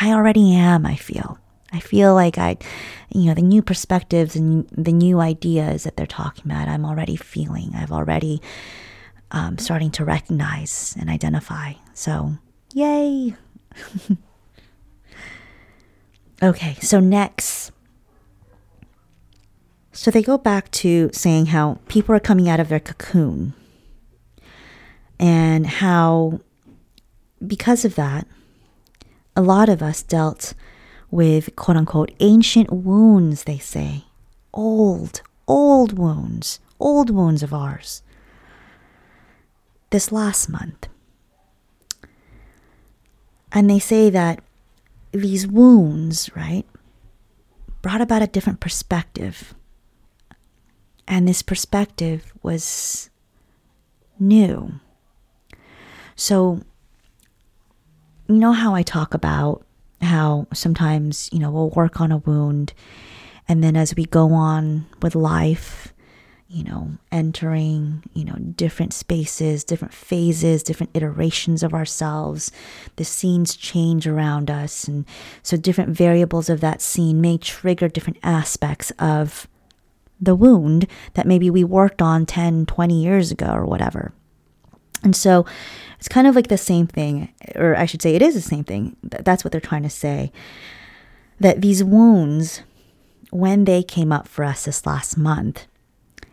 I 0.00 0.12
already 0.12 0.54
am, 0.54 0.86
I 0.86 0.96
feel. 0.96 1.38
I 1.72 1.80
feel 1.80 2.14
like 2.14 2.38
I, 2.38 2.56
you 3.10 3.26
know, 3.26 3.34
the 3.34 3.42
new 3.42 3.60
perspectives 3.60 4.34
and 4.34 4.66
the 4.70 4.92
new 4.92 5.20
ideas 5.20 5.84
that 5.84 5.96
they're 5.96 6.06
talking 6.06 6.50
about, 6.50 6.68
I'm 6.68 6.86
already 6.86 7.16
feeling. 7.16 7.72
I've 7.76 7.92
already 7.92 8.40
um, 9.30 9.58
starting 9.58 9.90
to 9.92 10.04
recognize 10.04 10.96
and 10.98 11.08
identify. 11.08 11.74
So, 11.94 12.34
yay! 12.72 13.34
okay, 16.42 16.74
so 16.80 17.00
next. 17.00 17.72
So 19.92 20.10
they 20.10 20.22
go 20.22 20.38
back 20.38 20.70
to 20.72 21.10
saying 21.12 21.46
how 21.46 21.78
people 21.88 22.14
are 22.14 22.20
coming 22.20 22.48
out 22.48 22.60
of 22.60 22.68
their 22.68 22.80
cocoon 22.80 23.54
and 25.18 25.66
how, 25.66 26.40
because 27.46 27.84
of 27.84 27.96
that, 27.96 28.26
a 29.36 29.42
lot 29.42 29.68
of 29.68 29.82
us 29.82 30.02
dealt 30.02 30.54
with 31.10 31.54
quote 31.56 31.76
unquote 31.76 32.12
ancient 32.20 32.72
wounds, 32.72 33.44
they 33.44 33.58
say. 33.58 34.04
Old, 34.54 35.22
old 35.46 35.98
wounds, 35.98 36.60
old 36.78 37.10
wounds 37.10 37.42
of 37.42 37.52
ours. 37.52 38.02
This 39.90 40.12
last 40.12 40.48
month. 40.48 40.88
And 43.52 43.68
they 43.68 43.78
say 43.78 44.10
that 44.10 44.42
these 45.12 45.46
wounds, 45.46 46.30
right, 46.36 46.64
brought 47.82 48.00
about 48.00 48.22
a 48.22 48.28
different 48.28 48.60
perspective. 48.60 49.54
And 51.08 51.26
this 51.26 51.42
perspective 51.42 52.32
was 52.42 53.10
new. 54.18 54.74
So 56.14 56.60
you 58.28 58.36
know 58.36 58.52
how 58.52 58.74
I 58.76 58.82
talk 58.82 59.14
about 59.14 59.66
how 60.00 60.46
sometimes, 60.54 61.28
you 61.32 61.40
know, 61.40 61.50
we'll 61.50 61.70
work 61.70 62.00
on 62.00 62.12
a 62.12 62.18
wound 62.18 62.72
and 63.50 63.64
then 63.64 63.74
as 63.74 63.96
we 63.96 64.04
go 64.04 64.32
on 64.32 64.86
with 65.02 65.16
life, 65.16 65.89
you 66.52 66.64
know, 66.64 66.90
entering, 67.12 68.02
you 68.12 68.24
know, 68.24 68.34
different 68.34 68.92
spaces, 68.92 69.62
different 69.62 69.94
phases, 69.94 70.64
different 70.64 70.90
iterations 70.94 71.62
of 71.62 71.72
ourselves, 71.72 72.50
the 72.96 73.04
scenes 73.04 73.54
change 73.54 74.04
around 74.04 74.50
us. 74.50 74.88
And 74.88 75.06
so 75.44 75.56
different 75.56 75.96
variables 75.96 76.50
of 76.50 76.60
that 76.60 76.82
scene 76.82 77.20
may 77.20 77.38
trigger 77.38 77.88
different 77.88 78.18
aspects 78.24 78.90
of 78.98 79.46
the 80.20 80.34
wound 80.34 80.88
that 81.14 81.26
maybe 81.26 81.50
we 81.50 81.62
worked 81.62 82.02
on 82.02 82.26
10, 82.26 82.66
20 82.66 83.00
years 83.00 83.30
ago 83.30 83.52
or 83.52 83.64
whatever. 83.64 84.12
And 85.04 85.14
so 85.14 85.46
it's 86.00 86.08
kind 86.08 86.26
of 86.26 86.34
like 86.34 86.48
the 86.48 86.58
same 86.58 86.88
thing, 86.88 87.32
or 87.54 87.76
I 87.76 87.86
should 87.86 88.02
say, 88.02 88.16
it 88.16 88.22
is 88.22 88.34
the 88.34 88.40
same 88.40 88.64
thing. 88.64 88.96
That's 89.02 89.44
what 89.44 89.52
they're 89.52 89.60
trying 89.60 89.84
to 89.84 89.90
say. 89.90 90.32
That 91.38 91.62
these 91.62 91.84
wounds, 91.84 92.62
when 93.30 93.66
they 93.66 93.84
came 93.84 94.10
up 94.10 94.26
for 94.26 94.44
us 94.44 94.64
this 94.64 94.84
last 94.84 95.16
month, 95.16 95.68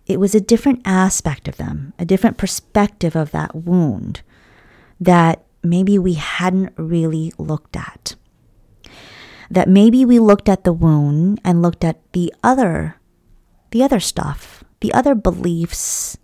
it 0.08 0.20
was 0.20 0.34
a 0.34 0.42
different 0.42 0.82
aspect 0.86 1.48
of 1.48 1.58
them, 1.58 1.94
a 2.00 2.06
different 2.06 2.38
perspective 2.38 3.16
of 3.16 3.32
that 3.32 3.54
wound 3.54 4.22
that 5.00 5.44
maybe 5.62 6.00
we 6.00 6.14
hadn't 6.14 6.74
really 6.78 7.34
looked 7.38 7.76
at. 7.76 8.16
That 9.52 9.68
maybe 9.68 10.06
we 10.06 10.20
looked 10.20 10.50
at 10.50 10.64
the 10.64 10.74
wound 10.74 11.40
and 11.44 11.62
looked 11.62 11.84
at 11.84 12.00
the 12.14 12.34
other 12.44 12.96
the 13.72 13.84
other 13.84 14.00
stuff, 14.00 14.64
the 14.80 14.94
other 14.94 15.14
beliefs 15.14 16.18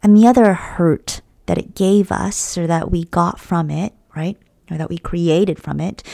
and 0.00 0.16
the 0.16 0.28
other 0.28 0.54
hurt 0.54 1.20
that 1.46 1.58
it 1.58 1.74
gave 1.74 2.12
us 2.12 2.56
or 2.56 2.68
that 2.68 2.88
we 2.88 3.04
got 3.04 3.40
from 3.40 3.68
it, 3.68 3.92
right? 4.14 4.38
Or 4.70 4.78
that 4.78 4.88
we 4.88 4.96
created 4.98 5.60
from 5.60 5.80
it. 5.80 6.04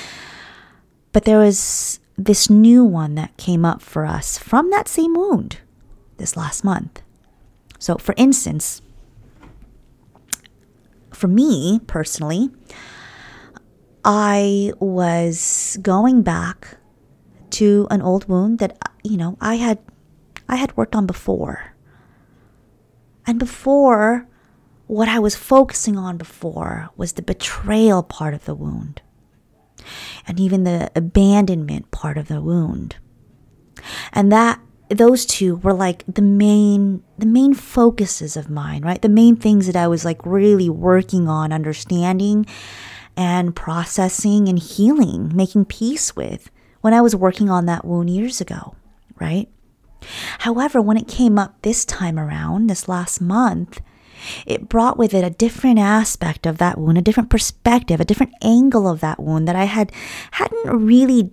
But 1.12 1.24
there 1.24 1.38
was 1.38 2.00
this 2.16 2.48
new 2.48 2.82
one 2.82 3.14
that 3.16 3.36
came 3.36 3.64
up 3.66 3.82
for 3.82 4.06
us 4.06 4.38
from 4.38 4.70
that 4.70 4.88
same 4.88 5.12
wound 5.12 5.58
this 6.16 6.36
last 6.36 6.64
month. 6.64 7.02
So, 7.78 7.96
for 7.96 8.14
instance, 8.16 8.80
for 11.12 11.28
me 11.28 11.80
personally, 11.86 12.50
I 14.04 14.72
was 14.80 15.78
going 15.80 16.22
back 16.22 16.76
to 17.50 17.86
an 17.90 18.02
old 18.02 18.28
wound 18.28 18.58
that 18.58 18.76
you 19.02 19.16
know 19.16 19.38
I 19.40 19.54
had 19.56 19.78
I 20.48 20.56
had 20.56 20.76
worked 20.76 20.94
on 20.94 21.06
before. 21.06 21.74
And 23.26 23.38
before 23.38 24.28
what 24.86 25.08
I 25.08 25.18
was 25.18 25.34
focusing 25.34 25.96
on 25.96 26.18
before 26.18 26.90
was 26.96 27.12
the 27.12 27.22
betrayal 27.22 28.02
part 28.02 28.34
of 28.34 28.44
the 28.44 28.54
wound 28.54 29.00
and 30.26 30.38
even 30.38 30.64
the 30.64 30.90
abandonment 30.94 31.90
part 31.90 32.18
of 32.18 32.28
the 32.28 32.42
wound. 32.42 32.96
And 34.12 34.30
that 34.30 34.60
those 34.88 35.24
two 35.24 35.56
were 35.56 35.72
like 35.72 36.04
the 36.06 36.22
main 36.22 37.02
the 37.18 37.26
main 37.26 37.54
focuses 37.54 38.36
of 38.36 38.50
mine, 38.50 38.82
right? 38.82 39.00
The 39.00 39.08
main 39.08 39.36
things 39.36 39.66
that 39.66 39.76
I 39.76 39.88
was 39.88 40.04
like 40.04 40.24
really 40.24 40.68
working 40.68 41.28
on 41.28 41.52
understanding 41.52 42.46
and 43.16 43.54
processing 43.54 44.48
and 44.48 44.58
healing, 44.58 45.34
making 45.34 45.66
peace 45.66 46.14
with 46.14 46.50
when 46.80 46.92
I 46.92 47.00
was 47.00 47.16
working 47.16 47.48
on 47.48 47.66
that 47.66 47.84
wound 47.84 48.10
years 48.10 48.40
ago, 48.40 48.74
right? 49.18 49.48
However, 50.40 50.82
when 50.82 50.98
it 50.98 51.08
came 51.08 51.38
up 51.38 51.62
this 51.62 51.84
time 51.84 52.18
around, 52.18 52.66
this 52.66 52.88
last 52.88 53.20
month, 53.20 53.80
it 54.44 54.68
brought 54.68 54.98
with 54.98 55.14
it 55.14 55.24
a 55.24 55.30
different 55.30 55.78
aspect 55.78 56.46
of 56.46 56.58
that 56.58 56.78
wound, 56.78 56.98
a 56.98 57.02
different 57.02 57.30
perspective, 57.30 58.00
a 58.00 58.04
different 58.04 58.34
angle 58.42 58.86
of 58.86 59.00
that 59.00 59.18
wound 59.18 59.48
that 59.48 59.56
I 59.56 59.64
had 59.64 59.92
hadn't 60.32 60.84
really 60.84 61.32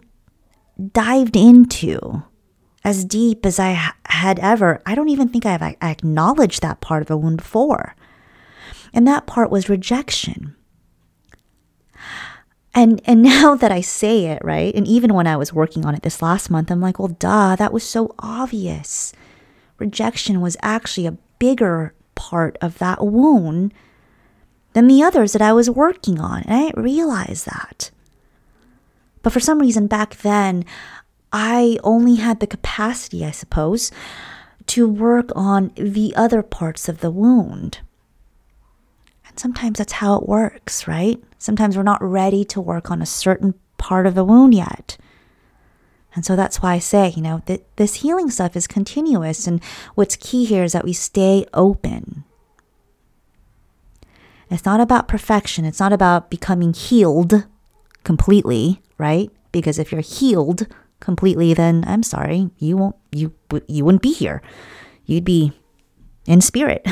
dived 0.94 1.36
into 1.36 2.24
as 2.84 3.06
deep 3.06 3.46
as 3.46 3.60
I 3.60 3.94
had 4.06 4.40
ever. 4.40 4.82
I 4.86 4.96
don't 4.96 5.10
even 5.10 5.30
think 5.30 5.46
I've 5.46 5.76
acknowledged 5.82 6.62
that 6.62 6.82
part 6.82 7.02
of 7.02 7.08
the 7.08 7.18
wound 7.18 7.38
before. 7.38 7.96
And 8.94 9.08
that 9.08 9.28
part 9.28 9.52
was 9.52 9.70
rejection. 9.70 10.56
And 12.74 13.02
and 13.06 13.22
now 13.24 13.56
that 13.56 13.72
I 13.72 13.82
say 13.82 14.26
it, 14.26 14.44
right? 14.44 14.74
And 14.74 14.88
even 14.88 15.14
when 15.14 15.28
I 15.28 15.38
was 15.38 15.54
working 15.54 15.86
on 15.86 15.96
it 15.96 16.04
this 16.04 16.22
last 16.22 16.50
month, 16.50 16.72
I'm 16.72 16.82
like, 16.82 17.00
well, 17.00 17.10
duh, 17.10 17.56
that 17.56 17.74
was 17.74 17.84
so 17.84 18.16
obvious. 18.20 19.14
Rejection 19.78 20.42
was 20.42 20.58
actually 20.62 21.08
a 21.08 21.18
bigger 21.40 21.94
part 22.16 22.58
of 22.62 22.78
that 22.78 23.06
wound 23.06 23.74
than 24.74 24.88
the 24.88 25.04
others 25.04 25.34
that 25.34 25.42
I 25.42 25.54
was 25.54 25.70
working 25.70 26.20
on. 26.20 26.44
And 26.44 26.54
I 26.54 26.62
didn't 26.68 26.84
realize 26.84 27.44
that. 27.46 27.92
But 29.24 29.34
for 29.34 29.40
some 29.40 29.60
reason 29.60 29.88
back 29.88 30.18
then, 30.18 30.66
I 31.32 31.78
only 31.84 32.16
had 32.16 32.40
the 32.40 32.48
capacity, 32.48 33.26
I 33.26 33.32
suppose, 33.32 33.92
to 34.68 34.88
work 34.88 35.32
on 35.36 35.72
the 35.76 36.14
other 36.16 36.42
parts 36.44 36.90
of 36.90 37.00
the 37.00 37.12
wound. 37.12 37.80
And 39.28 39.40
sometimes 39.40 39.78
that's 39.78 39.94
how 39.94 40.16
it 40.16 40.28
works, 40.28 40.88
right? 40.88 41.22
Sometimes 41.38 41.78
we're 41.78 41.84
not 41.84 42.04
ready 42.04 42.44
to 42.46 42.62
work 42.62 42.92
on 42.92 43.02
a 43.02 43.06
certain 43.06 43.54
part 43.78 44.06
of 44.06 44.16
the 44.16 44.26
wound 44.26 44.54
yet. 44.54 44.98
And 46.14 46.26
so 46.26 46.36
that's 46.36 46.62
why 46.62 46.74
I 46.74 46.80
say, 46.80 47.14
you 47.16 47.22
know, 47.22 47.42
that 47.46 47.66
this 47.78 47.96
healing 47.96 48.30
stuff 48.30 48.56
is 48.56 48.68
continuous. 48.68 49.48
And 49.48 49.64
what's 49.96 50.18
key 50.18 50.44
here 50.44 50.64
is 50.64 50.74
that 50.74 50.84
we 50.84 50.94
stay 50.94 51.46
open. 51.54 52.26
It's 54.50 54.66
not 54.66 54.82
about 54.82 55.08
perfection. 55.08 55.64
It's 55.64 55.80
not 55.80 55.94
about 55.94 56.30
becoming 56.30 56.74
healed 56.74 57.46
completely, 58.04 58.82
right? 58.98 59.32
Because 59.54 59.80
if 59.80 59.94
you're 59.94 60.02
healed 60.02 60.68
completely, 61.02 61.54
then 61.54 61.84
I'm 61.86 62.04
sorry, 62.04 62.50
you 62.58 62.78
won't, 62.78 62.96
you, 63.12 63.34
you 63.68 63.84
wouldn't 63.84 64.02
be 64.02 64.14
here. 64.14 64.42
You'd 65.06 65.26
be 65.26 65.52
in 66.26 66.40
spirit. 66.40 66.88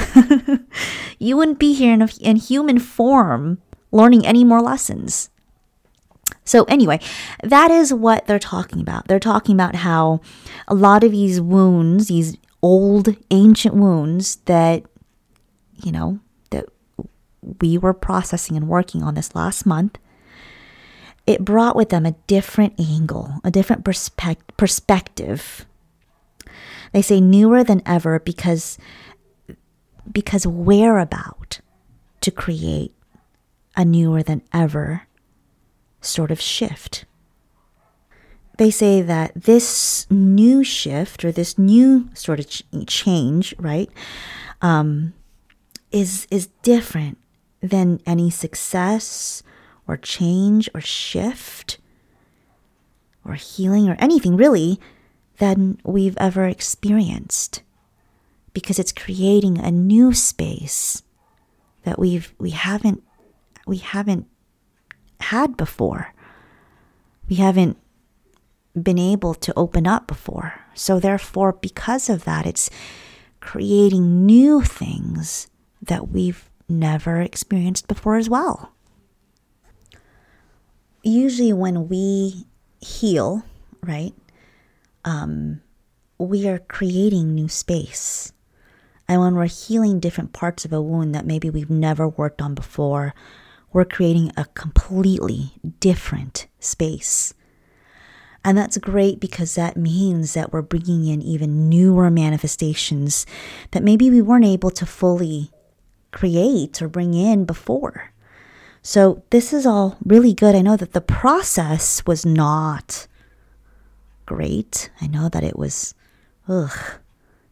you 1.20 1.38
wouldn't 1.38 1.60
be 1.60 1.74
here 1.74 1.94
in, 1.94 2.02
a, 2.02 2.10
in 2.20 2.36
human 2.36 2.80
form 2.80 3.62
learning 3.92 4.26
any 4.26 4.44
more 4.44 4.62
lessons. 4.62 5.30
So, 6.44 6.64
anyway, 6.64 7.00
that 7.44 7.70
is 7.70 7.94
what 7.94 8.26
they're 8.26 8.40
talking 8.40 8.82
about. 8.82 9.08
They're 9.08 9.20
talking 9.20 9.56
about 9.56 9.76
how 9.76 10.22
a 10.68 10.74
lot 10.74 11.04
of 11.04 11.12
these 11.12 11.40
wounds, 11.40 12.08
these 12.08 12.38
old 12.62 13.16
ancient 13.30 13.76
wounds 13.76 14.38
that, 14.46 14.84
you 15.84 15.92
know, 15.92 16.20
that 16.50 16.66
we 17.62 17.78
were 17.78 17.94
processing 17.94 18.58
and 18.58 18.68
working 18.68 19.04
on 19.04 19.14
this 19.14 19.36
last 19.36 19.66
month, 19.66 20.00
it 21.30 21.46
brought 21.46 21.76
with 21.76 21.90
them 21.90 22.08
a 22.08 22.16
different 22.26 22.74
angle, 22.80 23.40
a 23.44 23.52
different 23.52 23.86
perspe- 23.86 24.42
perspective. 24.58 25.64
They 26.92 27.04
say 27.04 27.22
newer 27.22 27.64
than 27.64 27.84
ever 27.86 28.20
because 28.20 28.80
because 30.12 30.48
we're 30.48 30.98
about 30.98 31.60
to 32.22 32.32
create 32.32 32.96
a 33.78 33.86
newer 33.86 34.24
than 34.24 34.42
ever 34.52 35.04
sort 36.02 36.32
of 36.32 36.42
shift. 36.42 37.06
They 38.58 38.72
say 38.72 39.04
that 39.04 39.32
this 39.36 40.08
new 40.10 40.64
shift 40.64 41.24
or 41.24 41.32
this 41.32 41.60
new 41.60 42.10
sort 42.16 42.40
of 42.40 42.50
ch- 42.50 42.64
change, 42.88 43.54
right, 43.60 43.92
um, 44.64 45.14
is 45.92 46.26
is 46.32 46.48
different 46.64 47.20
than 47.62 48.02
any 48.08 48.32
success 48.32 49.44
or 49.90 49.98
change 49.98 50.70
or 50.76 50.80
shift 50.80 51.80
or 53.26 53.34
healing 53.34 53.90
or 53.90 53.96
anything 54.00 54.38
really 54.38 54.80
than 55.40 55.80
we've 55.84 56.18
ever 56.18 56.46
experienced 56.46 57.64
because 58.54 58.78
it's 58.78 58.92
creating 58.92 59.58
a 59.58 59.72
new 59.72 60.14
space 60.14 61.02
that 61.84 61.98
we've 61.98 62.34
we 62.38 62.52
haven't 62.52 63.04
we 63.66 63.78
haven't 63.78 64.28
had 65.22 65.58
before. 65.58 66.14
We 67.28 67.36
haven't 67.36 67.78
been 68.80 69.00
able 69.00 69.34
to 69.34 69.54
open 69.58 69.88
up 69.88 70.08
before. 70.08 70.54
So 70.76 71.00
therefore 71.00 71.54
because 71.54 72.10
of 72.10 72.26
that 72.26 72.46
it's 72.46 72.70
creating 73.40 74.26
new 74.26 74.62
things 74.62 75.48
that 75.82 76.10
we've 76.10 76.50
never 76.68 77.22
experienced 77.22 77.88
before 77.88 78.18
as 78.18 78.30
well. 78.30 78.74
Usually 81.04 81.54
when 81.54 81.88
we 81.88 82.46
heal, 82.82 83.44
right? 83.82 84.14
Um 85.06 85.62
we 86.18 86.48
are 86.48 86.60
creating 86.60 87.34
new 87.34 87.48
space. 87.48 88.34
And 89.08 89.22
when 89.22 89.36
we're 89.36 89.46
healing 89.46 90.00
different 90.00 90.34
parts 90.34 90.66
of 90.66 90.74
a 90.74 90.82
wound 90.82 91.16
that 91.16 91.26
maybe 91.26 91.50
we've 91.50 91.70
never 91.70 92.08
worked 92.08 92.42
on 92.42 92.54
before, 92.54 93.16
we're 93.72 93.86
creating 93.86 94.32
a 94.36 94.46
completely 94.46 95.54
different 95.80 96.48
space. 96.60 97.34
And 98.44 98.58
that's 98.58 98.78
great 98.78 99.20
because 99.20 99.56
that 99.56 99.78
means 99.78 100.34
that 100.34 100.54
we're 100.54 100.62
bringing 100.62 101.08
in 101.08 101.22
even 101.22 101.70
newer 101.70 102.10
manifestations 102.10 103.26
that 103.72 103.84
maybe 103.84 104.10
we 104.10 104.22
weren't 104.22 104.46
able 104.46 104.72
to 104.72 104.86
fully 104.86 105.52
create 106.12 106.82
or 106.82 106.88
bring 106.88 107.14
in 107.14 107.46
before. 107.46 108.14
So 108.82 109.24
this 109.30 109.54
is 109.54 109.66
all 109.66 109.98
really 110.06 110.34
good. 110.34 110.56
I 110.56 110.62
know 110.62 110.78
that 110.78 110.94
the 110.94 111.02
process 111.02 112.06
was 112.06 112.26
not 112.26 113.08
great. 114.26 114.90
I 115.02 115.08
know 115.08 115.30
that 115.30 115.44
it 115.44 115.58
was, 115.58 115.94
ugh, 116.48 116.78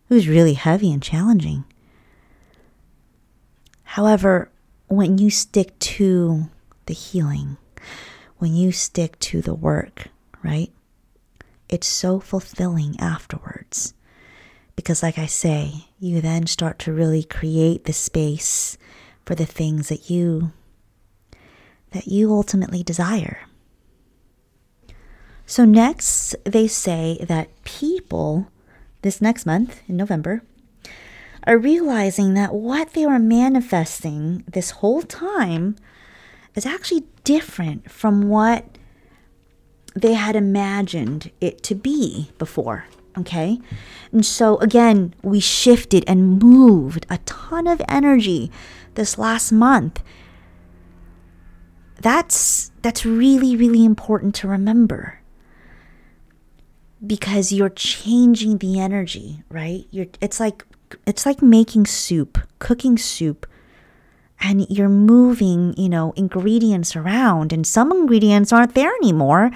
it 0.10 0.14
was 0.14 0.28
really 0.28 0.54
heavy 0.54 0.92
and 0.92 1.04
challenging. 1.04 1.66
However, 3.84 4.50
when 4.88 5.18
you 5.18 5.30
stick 5.30 5.78
to 5.80 6.50
the 6.86 6.94
healing, 6.94 7.58
when 8.38 8.54
you 8.54 8.72
stick 8.72 9.20
to 9.20 9.42
the 9.42 9.56
work, 9.56 10.10
right? 10.44 10.72
It's 11.68 11.88
so 11.88 12.20
fulfilling 12.20 13.00
afterwards. 13.00 13.94
Because, 14.76 15.02
like 15.02 15.18
I 15.18 15.26
say, 15.26 15.88
you 16.00 16.22
then 16.22 16.46
start 16.46 16.78
to 16.80 16.94
really 16.94 17.24
create 17.24 17.86
the 17.86 17.94
space 17.94 18.78
for 19.26 19.34
the 19.34 19.46
things 19.46 19.90
that 19.90 20.10
you 20.10 20.52
that 21.92 22.08
you 22.08 22.32
ultimately 22.32 22.84
desire. 22.84 23.42
So 25.46 25.64
next 25.64 26.36
they 26.44 26.68
say 26.68 27.18
that 27.28 27.50
people 27.64 28.52
this 29.02 29.22
next 29.22 29.46
month 29.46 29.82
in 29.88 29.96
November 29.96 30.44
are 31.46 31.58
realizing 31.58 32.34
that 32.34 32.54
what 32.54 32.92
they 32.92 33.06
were 33.06 33.20
manifesting 33.20 34.44
this 34.52 34.72
whole 34.72 35.02
time 35.02 35.78
is 36.56 36.66
actually 36.66 37.04
different 37.24 37.90
from 37.90 38.28
what 38.28 38.66
they 39.96 40.14
had 40.14 40.36
imagined 40.36 41.32
it 41.40 41.64
to 41.64 41.76
be 41.76 42.32
before. 42.38 42.86
Okay. 43.18 43.60
And 44.12 44.26
so 44.26 44.58
again, 44.58 45.14
we 45.24 45.40
shifted 45.40 46.04
and 46.08 46.42
moved 46.44 47.06
a 47.10 47.18
ton 47.20 47.66
of 47.66 47.82
energy 47.88 48.52
this 48.96 49.18
last 49.18 49.52
month. 49.52 50.04
That's 52.02 52.72
that's 52.82 53.06
really 53.06 53.56
really 53.56 53.84
important 53.84 54.36
to 54.36 54.48
remember. 54.48 55.22
Because 57.06 57.52
you're 57.52 57.70
changing 57.70 58.58
the 58.58 58.80
energy, 58.80 59.44
right? 59.50 59.86
You're 59.92 60.08
it's 60.22 60.40
like 60.40 60.66
it's 61.06 61.26
like 61.26 61.42
making 61.42 61.86
soup, 61.86 62.40
cooking 62.60 62.98
soup 62.98 63.46
and 64.40 64.68
you're 64.70 64.90
moving, 64.90 65.74
you 65.78 65.90
know, 65.90 66.14
ingredients 66.16 66.96
around 66.96 67.52
and 67.52 67.66
some 67.66 67.92
ingredients 67.92 68.54
aren't 68.54 68.76
there 68.76 68.94
anymore 69.02 69.52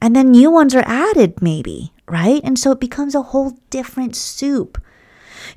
and 0.00 0.14
then 0.14 0.30
new 0.30 0.50
ones 0.50 0.74
are 0.74 0.84
added 0.86 1.42
maybe, 1.42 1.92
right? 2.06 2.40
And 2.44 2.58
so 2.58 2.72
it 2.72 2.80
becomes 2.80 3.14
a 3.14 3.22
whole 3.22 3.58
different 3.70 4.14
soup. 4.16 4.80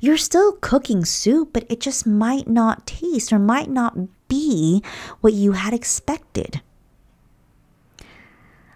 You're 0.00 0.16
still 0.16 0.52
cooking 0.52 1.04
soup, 1.04 1.50
but 1.52 1.64
it 1.68 1.80
just 1.80 2.06
might 2.06 2.48
not 2.48 2.86
taste 2.86 3.32
or 3.32 3.38
might 3.38 3.70
not 3.70 3.94
be 4.32 4.82
what 5.20 5.34
you 5.34 5.52
had 5.52 5.74
expected. 5.74 6.62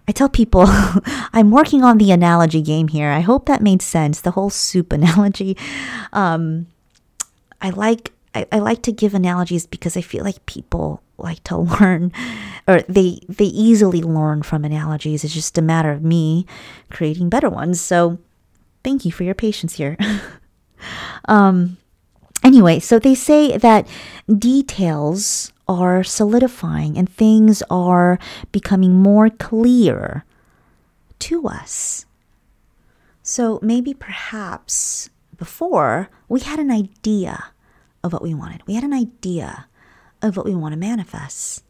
I 0.06 0.12
tell 0.12 0.28
people 0.28 0.64
I'm 1.32 1.50
working 1.50 1.82
on 1.82 1.96
the 1.96 2.12
analogy 2.12 2.60
game 2.60 2.88
here. 2.88 3.10
I 3.10 3.20
hope 3.20 3.46
that 3.46 3.62
made 3.62 3.80
sense. 3.80 4.20
The 4.20 4.32
whole 4.32 4.50
soup 4.50 4.92
analogy. 4.98 5.56
Um, 6.12 6.66
I 7.62 7.70
like 7.70 8.12
I, 8.34 8.46
I 8.52 8.58
like 8.58 8.82
to 8.82 8.92
give 8.92 9.14
analogies 9.14 9.66
because 9.66 9.96
I 9.96 10.02
feel 10.02 10.24
like 10.24 10.44
people 10.44 11.02
like 11.16 11.42
to 11.44 11.56
learn 11.80 12.12
or 12.68 12.82
they 12.82 13.20
they 13.28 13.46
easily 13.46 14.02
learn 14.02 14.42
from 14.42 14.62
analogies. 14.64 15.24
It's 15.24 15.32
just 15.32 15.56
a 15.56 15.62
matter 15.62 15.90
of 15.90 16.02
me 16.02 16.44
creating 16.90 17.30
better 17.30 17.48
ones. 17.48 17.80
So 17.80 18.18
thank 18.84 19.06
you 19.06 19.10
for 19.10 19.24
your 19.24 19.34
patience 19.34 19.76
here. 19.76 19.96
um 21.24 21.78
anyway, 22.46 22.78
so 22.78 22.98
they 22.98 23.14
say 23.14 23.58
that 23.58 23.86
details 24.30 25.52
are 25.68 26.04
solidifying 26.04 26.96
and 26.96 27.10
things 27.10 27.62
are 27.68 28.18
becoming 28.52 28.94
more 28.94 29.28
clear 29.28 30.24
to 31.18 31.48
us. 31.48 32.06
So 33.22 33.58
maybe 33.60 33.92
perhaps 33.92 35.10
before 35.36 36.08
we 36.28 36.40
had 36.40 36.60
an 36.60 36.70
idea 36.70 37.52
of 38.04 38.12
what 38.12 38.22
we 38.22 38.32
wanted. 38.32 38.62
We 38.66 38.74
had 38.74 38.84
an 38.84 38.94
idea 38.94 39.66
of 40.22 40.36
what 40.36 40.46
we 40.46 40.54
want 40.54 40.72
to 40.72 40.78
manifest. 40.78 41.64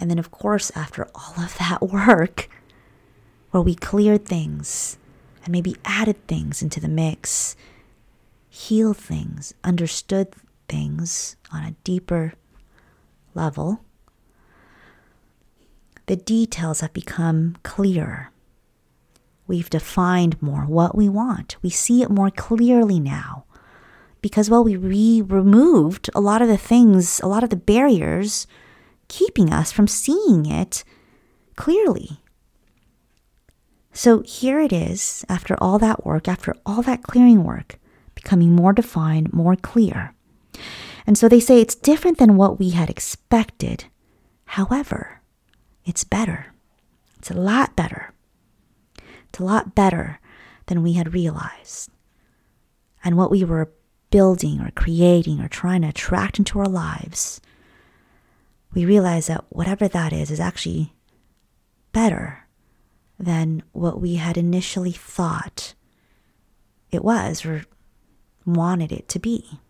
And 0.00 0.10
then, 0.10 0.18
of 0.18 0.30
course, 0.30 0.72
after 0.74 1.08
all 1.14 1.34
of 1.38 1.56
that 1.58 1.82
work, 1.92 2.48
where 3.52 3.62
we 3.62 3.74
cleared 3.74 4.26
things 4.26 4.98
and 5.44 5.52
maybe 5.52 5.76
added 5.84 6.26
things 6.26 6.60
into 6.60 6.80
the 6.80 6.88
mix, 6.88 7.56
healed 8.56 8.96
things, 8.96 9.52
understood 9.62 10.34
things 10.66 11.36
on 11.52 11.62
a 11.62 11.76
deeper 11.84 12.32
level, 13.34 13.84
the 16.06 16.16
details 16.16 16.80
have 16.80 16.94
become 16.94 17.58
clearer. 17.62 18.30
We've 19.46 19.68
defined 19.68 20.40
more 20.40 20.62
what 20.62 20.96
we 20.96 21.06
want. 21.06 21.56
We 21.62 21.68
see 21.68 22.02
it 22.02 22.10
more 22.10 22.30
clearly 22.30 22.98
now 22.98 23.44
because, 24.22 24.48
well, 24.48 24.64
we 24.64 24.74
re- 24.74 25.20
removed 25.20 26.08
a 26.14 26.20
lot 26.20 26.40
of 26.40 26.48
the 26.48 26.56
things, 26.56 27.20
a 27.20 27.28
lot 27.28 27.44
of 27.44 27.50
the 27.50 27.56
barriers 27.56 28.46
keeping 29.08 29.52
us 29.52 29.70
from 29.70 29.86
seeing 29.86 30.46
it 30.46 30.82
clearly. 31.56 32.20
So 33.92 34.22
here 34.22 34.58
it 34.58 34.72
is, 34.72 35.26
after 35.28 35.56
all 35.60 35.78
that 35.78 36.06
work, 36.06 36.26
after 36.26 36.54
all 36.64 36.80
that 36.82 37.02
clearing 37.02 37.44
work, 37.44 37.78
becoming 38.26 38.50
more 38.50 38.72
defined, 38.72 39.32
more 39.32 39.54
clear. 39.54 40.12
And 41.06 41.16
so 41.16 41.28
they 41.28 41.38
say 41.38 41.60
it's 41.60 41.76
different 41.76 42.18
than 42.18 42.36
what 42.36 42.58
we 42.58 42.70
had 42.70 42.90
expected. 42.90 43.84
However, 44.46 45.20
it's 45.84 46.02
better. 46.02 46.46
It's 47.18 47.30
a 47.30 47.34
lot 47.34 47.76
better. 47.76 48.12
It's 49.28 49.38
a 49.38 49.44
lot 49.44 49.76
better 49.76 50.18
than 50.66 50.82
we 50.82 50.94
had 50.94 51.14
realized. 51.14 51.88
And 53.04 53.16
what 53.16 53.30
we 53.30 53.44
were 53.44 53.70
building 54.10 54.60
or 54.60 54.72
creating 54.72 55.40
or 55.40 55.46
trying 55.46 55.82
to 55.82 55.90
attract 55.90 56.40
into 56.40 56.58
our 56.58 56.66
lives, 56.68 57.40
we 58.74 58.84
realize 58.84 59.28
that 59.28 59.44
whatever 59.50 59.86
that 59.86 60.12
is 60.12 60.32
is 60.32 60.40
actually 60.40 60.92
better 61.92 62.48
than 63.20 63.62
what 63.70 64.00
we 64.00 64.16
had 64.16 64.36
initially 64.36 64.90
thought 64.90 65.74
it 66.90 67.04
was 67.04 67.46
or 67.46 67.64
wanted 68.46 68.92
it 68.92 69.08
to 69.10 69.18
be. 69.18 69.60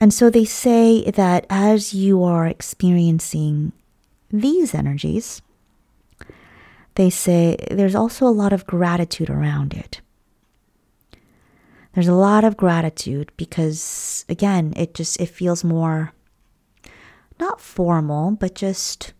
And 0.00 0.14
so 0.14 0.30
they 0.30 0.44
say 0.44 1.10
that 1.10 1.44
as 1.50 1.92
you 1.92 2.22
are 2.22 2.46
experiencing 2.46 3.72
these 4.30 4.74
energies, 4.74 5.42
they 6.94 7.10
say 7.10 7.56
there's 7.70 7.94
also 7.94 8.26
a 8.26 8.30
lot 8.30 8.52
of 8.52 8.66
gratitude 8.66 9.30
around 9.30 9.74
it. 9.74 10.00
There's 11.94 12.08
a 12.08 12.14
lot 12.14 12.44
of 12.44 12.56
gratitude 12.56 13.32
because 13.36 14.24
again, 14.28 14.72
it 14.76 14.94
just 14.94 15.20
it 15.20 15.26
feels 15.26 15.64
more 15.64 16.12
not 17.40 17.60
formal, 17.60 18.32
but 18.32 18.54
just 18.54 19.14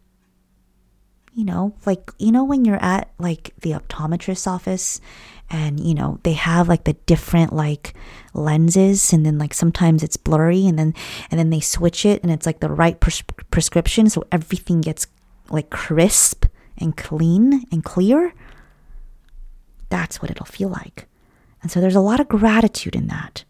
you 1.35 1.45
know, 1.45 1.75
like 1.87 2.11
you 2.19 2.33
know 2.33 2.45
when 2.45 2.65
you're 2.65 2.83
at 2.83 3.11
like 3.19 3.53
the 3.61 3.71
optometrist's 3.71 4.47
office 4.47 5.01
and 5.51 5.81
you 5.81 5.95
know 5.95 6.19
they 6.23 6.35
have 6.35 6.69
like 6.69 6.85
the 6.85 6.93
different 7.07 7.53
like 7.53 7.95
lenses 8.35 9.13
and 9.13 9.25
then 9.25 9.39
like 9.39 9.55
sometimes 9.55 10.03
it's 10.03 10.17
blurry 10.17 10.67
and 10.67 10.79
then 10.79 10.95
and 11.31 11.39
then 11.39 11.51
they 11.51 11.61
switch 11.61 12.05
it 12.05 12.23
and 12.23 12.31
it's 12.31 12.47
like 12.47 12.61
the 12.61 12.71
right 12.71 13.01
pres- 13.01 13.23
prescription 13.51 14.09
so 14.09 14.23
everything 14.31 14.81
gets 14.81 15.07
like 15.51 15.71
crisp 15.71 16.45
and 16.77 16.97
clean 16.97 17.65
and 17.73 17.85
clear 17.85 18.33
that's 19.89 20.21
what 20.21 20.31
it'll 20.31 20.47
feel 20.47 20.69
like 20.69 21.09
and 21.63 21.71
so 21.71 21.81
there's 21.81 21.97
a 21.97 22.01
lot 22.01 22.21
of 22.21 22.29
gratitude 22.29 22.95
in 22.95 23.09
that. 23.09 23.45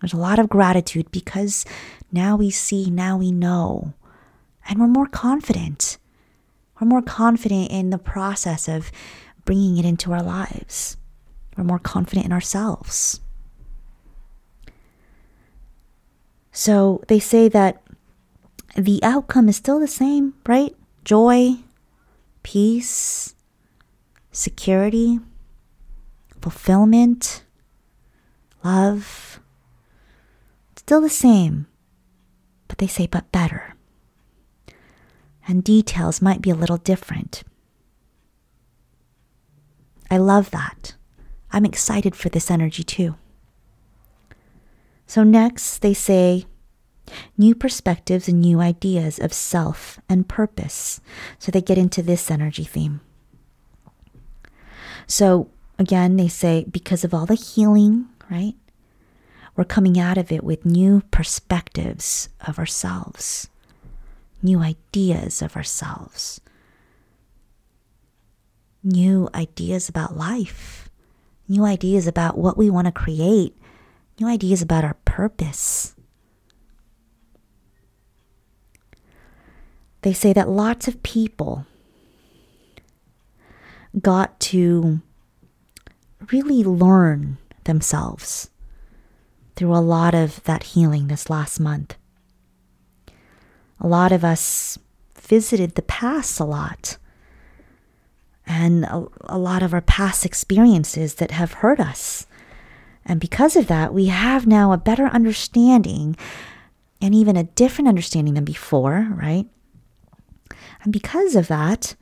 There's 0.00 0.12
a 0.12 0.18
lot 0.18 0.38
of 0.38 0.48
gratitude 0.48 1.10
because 1.10 1.64
now 2.12 2.36
we 2.36 2.50
see, 2.50 2.90
now 2.90 3.16
we 3.16 3.32
know, 3.32 3.94
and 4.68 4.80
we're 4.80 4.86
more 4.86 5.06
confident. 5.06 5.98
We're 6.78 6.88
more 6.88 7.02
confident 7.02 7.70
in 7.70 7.90
the 7.90 7.98
process 7.98 8.68
of 8.68 8.90
bringing 9.44 9.78
it 9.78 9.84
into 9.84 10.12
our 10.12 10.22
lives. 10.22 10.96
We're 11.56 11.64
more 11.64 11.78
confident 11.78 12.26
in 12.26 12.32
ourselves. 12.32 13.20
So 16.52 17.02
they 17.08 17.18
say 17.18 17.48
that 17.48 17.82
the 18.76 19.00
outcome 19.02 19.48
is 19.48 19.56
still 19.56 19.78
the 19.78 19.88
same, 19.88 20.34
right? 20.46 20.74
Joy, 21.04 21.56
peace, 22.42 23.34
security, 24.32 25.20
fulfillment, 26.40 27.44
love. 28.62 29.40
Still 30.76 31.00
the 31.00 31.10
same, 31.10 31.66
but 32.68 32.78
they 32.78 32.86
say, 32.86 33.06
but 33.06 33.30
better. 33.32 33.74
And 35.46 35.64
details 35.64 36.22
might 36.22 36.40
be 36.40 36.50
a 36.50 36.54
little 36.54 36.78
different. 36.78 37.42
I 40.10 40.18
love 40.18 40.50
that. 40.50 40.94
I'm 41.54 41.64
excited 41.64 42.16
for 42.16 42.28
this 42.28 42.50
energy 42.50 42.82
too. 42.82 43.14
So, 45.06 45.22
next, 45.22 45.78
they 45.78 45.94
say 45.94 46.46
new 47.36 47.54
perspectives 47.54 48.28
and 48.28 48.40
new 48.40 48.60
ideas 48.60 49.18
of 49.18 49.32
self 49.32 50.00
and 50.08 50.28
purpose. 50.28 51.00
So 51.38 51.52
they 51.52 51.60
get 51.60 51.78
into 51.78 52.02
this 52.02 52.30
energy 52.30 52.64
theme. 52.64 53.00
So 55.06 55.50
again, 55.78 56.16
they 56.16 56.28
say 56.28 56.64
because 56.70 57.04
of 57.04 57.12
all 57.12 57.26
the 57.26 57.34
healing, 57.34 58.06
right? 58.30 58.54
We're 59.56 59.64
coming 59.64 59.98
out 59.98 60.18
of 60.18 60.32
it 60.32 60.42
with 60.42 60.64
new 60.64 61.02
perspectives 61.10 62.28
of 62.46 62.58
ourselves, 62.58 63.48
new 64.42 64.58
ideas 64.60 65.42
of 65.42 65.54
ourselves, 65.56 66.40
new 68.82 69.28
ideas 69.34 69.88
about 69.88 70.16
life, 70.16 70.83
new 71.48 71.64
ideas 71.64 72.06
about 72.06 72.38
what 72.38 72.56
we 72.56 72.70
want 72.70 72.86
to 72.86 72.92
create, 72.92 73.56
new 74.20 74.26
ideas 74.26 74.62
about 74.62 74.84
our 74.84 74.96
purpose. 75.04 75.94
They 80.02 80.12
say 80.12 80.32
that 80.32 80.48
lots 80.48 80.86
of 80.86 81.02
people 81.02 81.66
got 84.00 84.38
to 84.40 85.00
really 86.32 86.64
learn 86.64 87.38
themselves 87.64 88.50
through 89.56 89.74
a 89.74 89.78
lot 89.78 90.14
of 90.14 90.42
that 90.44 90.62
healing 90.62 91.08
this 91.08 91.30
last 91.30 91.60
month. 91.60 91.96
A 93.80 93.86
lot 93.86 94.12
of 94.12 94.24
us 94.24 94.78
visited 95.18 95.74
the 95.74 95.82
past 95.82 96.38
a 96.40 96.44
lot 96.44 96.98
and 98.46 98.84
a, 98.84 99.06
a, 99.24 99.38
lot 99.38 99.62
of 99.62 99.72
our 99.72 99.80
past 99.80 100.26
experiences 100.26 101.14
that 101.14 101.30
have 101.30 101.54
hurt 101.54 101.80
us. 101.80 102.26
And 103.04 103.20
because 103.20 103.56
of 103.56 103.66
that, 103.68 103.94
we 103.94 104.06
have 104.06 104.46
now 104.46 104.72
a 104.72 104.78
better 104.78 105.06
understanding 105.06 106.16
and 107.00 107.14
even 107.14 107.36
a 107.36 107.44
different 107.44 107.88
understanding 107.88 108.34
than 108.34 108.44
before, 108.44 109.08
right? 109.14 109.46
And 110.82 110.92
because 110.92 111.34
of 111.34 111.48
that, 111.48 111.96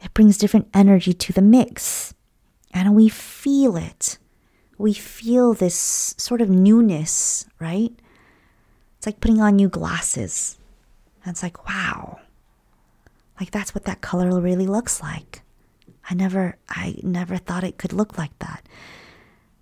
it 0.00 0.14
brings 0.14 0.38
different 0.38 0.68
energy 0.74 1.12
to 1.12 1.32
the 1.32 1.42
mix. 1.42 2.14
And 2.72 2.94
we 2.94 3.08
feel 3.08 3.76
it. 3.76 4.18
We 4.78 4.94
feel 4.94 5.54
this 5.54 6.14
sort 6.18 6.40
of 6.40 6.50
newness, 6.50 7.46
right? 7.58 7.92
It's 8.96 9.06
like 9.06 9.20
putting 9.20 9.40
on 9.40 9.56
new 9.56 9.68
glasses. 9.68 10.58
And 11.24 11.32
it's 11.32 11.42
like, 11.42 11.66
wow. 11.68 12.20
Like 13.38 13.50
that's 13.50 13.74
what 13.74 13.84
that 13.84 14.00
color 14.00 14.40
really 14.40 14.66
looks 14.66 15.00
like. 15.00 15.41
I 16.08 16.14
never 16.14 16.56
I 16.68 16.96
never 17.02 17.36
thought 17.36 17.64
it 17.64 17.78
could 17.78 17.92
look 17.92 18.18
like 18.18 18.36
that. 18.40 18.66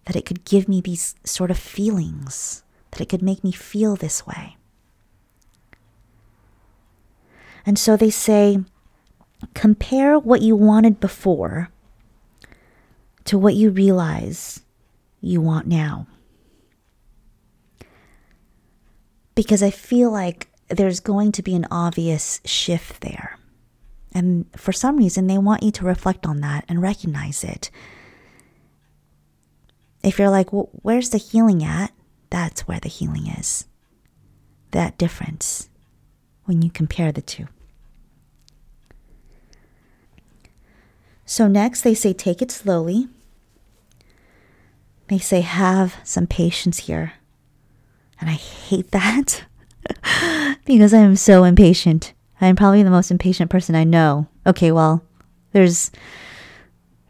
That 0.07 0.17
it 0.17 0.27
could 0.27 0.45
give 0.45 0.69
me 0.69 0.81
these 0.81 1.15
sort 1.25 1.51
of 1.51 1.59
feelings, 1.59 2.65
that 2.91 3.01
it 3.01 3.09
could 3.09 3.23
make 3.23 3.45
me 3.45 3.53
feel 3.53 3.97
this 3.97 4.27
way. 4.27 4.57
And 7.67 7.79
so 7.79 7.97
they 7.97 8.11
say 8.11 8.61
compare 9.55 10.19
what 10.19 10.43
you 10.43 10.57
wanted 10.57 11.01
before 11.01 11.71
to 13.25 13.39
what 13.39 13.55
you 13.55 13.71
realize 13.71 14.61
you 15.21 15.41
want 15.41 15.67
now. 15.67 16.07
Because 19.35 19.63
I 19.63 19.71
feel 19.71 20.11
like 20.11 20.49
there's 20.69 21.01
going 21.01 21.33
to 21.33 21.43
be 21.43 21.55
an 21.55 21.67
obvious 21.71 22.41
shift 22.45 23.01
there. 23.01 23.40
And 24.13 24.47
for 24.57 24.73
some 24.73 24.97
reason, 24.97 25.27
they 25.27 25.39
want 25.39 25.63
you 25.63 25.71
to 25.73 25.85
reflect 25.85 26.27
on 26.27 26.41
that 26.41 26.65
and 26.69 26.83
recognize 26.83 27.45
it. 27.45 27.71
If 30.03 30.19
you're 30.19 30.31
like, 30.31 30.53
well, 30.53 30.71
where's 30.73 31.11
the 31.11 31.19
healing 31.19 31.63
at? 31.63 31.93
That's 32.31 32.67
where 32.67 32.81
the 32.81 32.89
healing 32.89 33.27
is. 33.27 33.67
That 34.73 34.99
difference 34.99 35.69
when 36.45 36.63
you 36.63 36.71
compare 36.71 37.13
the 37.13 37.23
two. 37.23 37.47
So, 41.25 41.47
next, 41.47 41.83
they 41.83 41.95
say 41.95 42.13
take 42.13 42.43
it 42.43 42.51
slowly. 42.51 43.09
They 45.07 45.19
say 45.19 45.43
have 45.43 45.97
some 46.03 46.27
patience 46.27 46.87
here. 46.87 47.15
And 48.21 48.29
I 48.29 48.35
hate 48.35 48.91
that 48.91 49.45
because 50.65 50.93
I 50.93 50.99
am 50.99 51.17
so 51.17 51.45
impatient. 51.45 52.13
I'm 52.41 52.57
probably 52.57 52.83
the 52.83 52.91
most 52.91 53.11
impatient 53.11 53.51
person 53.51 53.75
I 53.75 53.85
know. 53.85 54.27
Okay, 54.47 54.73
well, 54.73 55.05
there's 55.53 55.91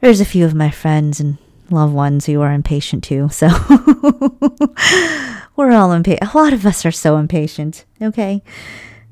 there's 0.00 0.20
a 0.20 0.24
few 0.24 0.44
of 0.44 0.54
my 0.54 0.70
friends 0.70 1.20
and 1.20 1.38
loved 1.70 1.94
ones 1.94 2.26
who 2.26 2.40
are 2.40 2.52
impatient 2.52 3.04
too. 3.04 3.28
So 3.30 3.48
we're 5.56 5.72
all 5.72 5.92
impatient. 5.92 6.34
A 6.34 6.38
lot 6.38 6.52
of 6.52 6.66
us 6.66 6.84
are 6.84 6.92
so 6.92 7.16
impatient. 7.16 7.84
Okay. 8.00 8.42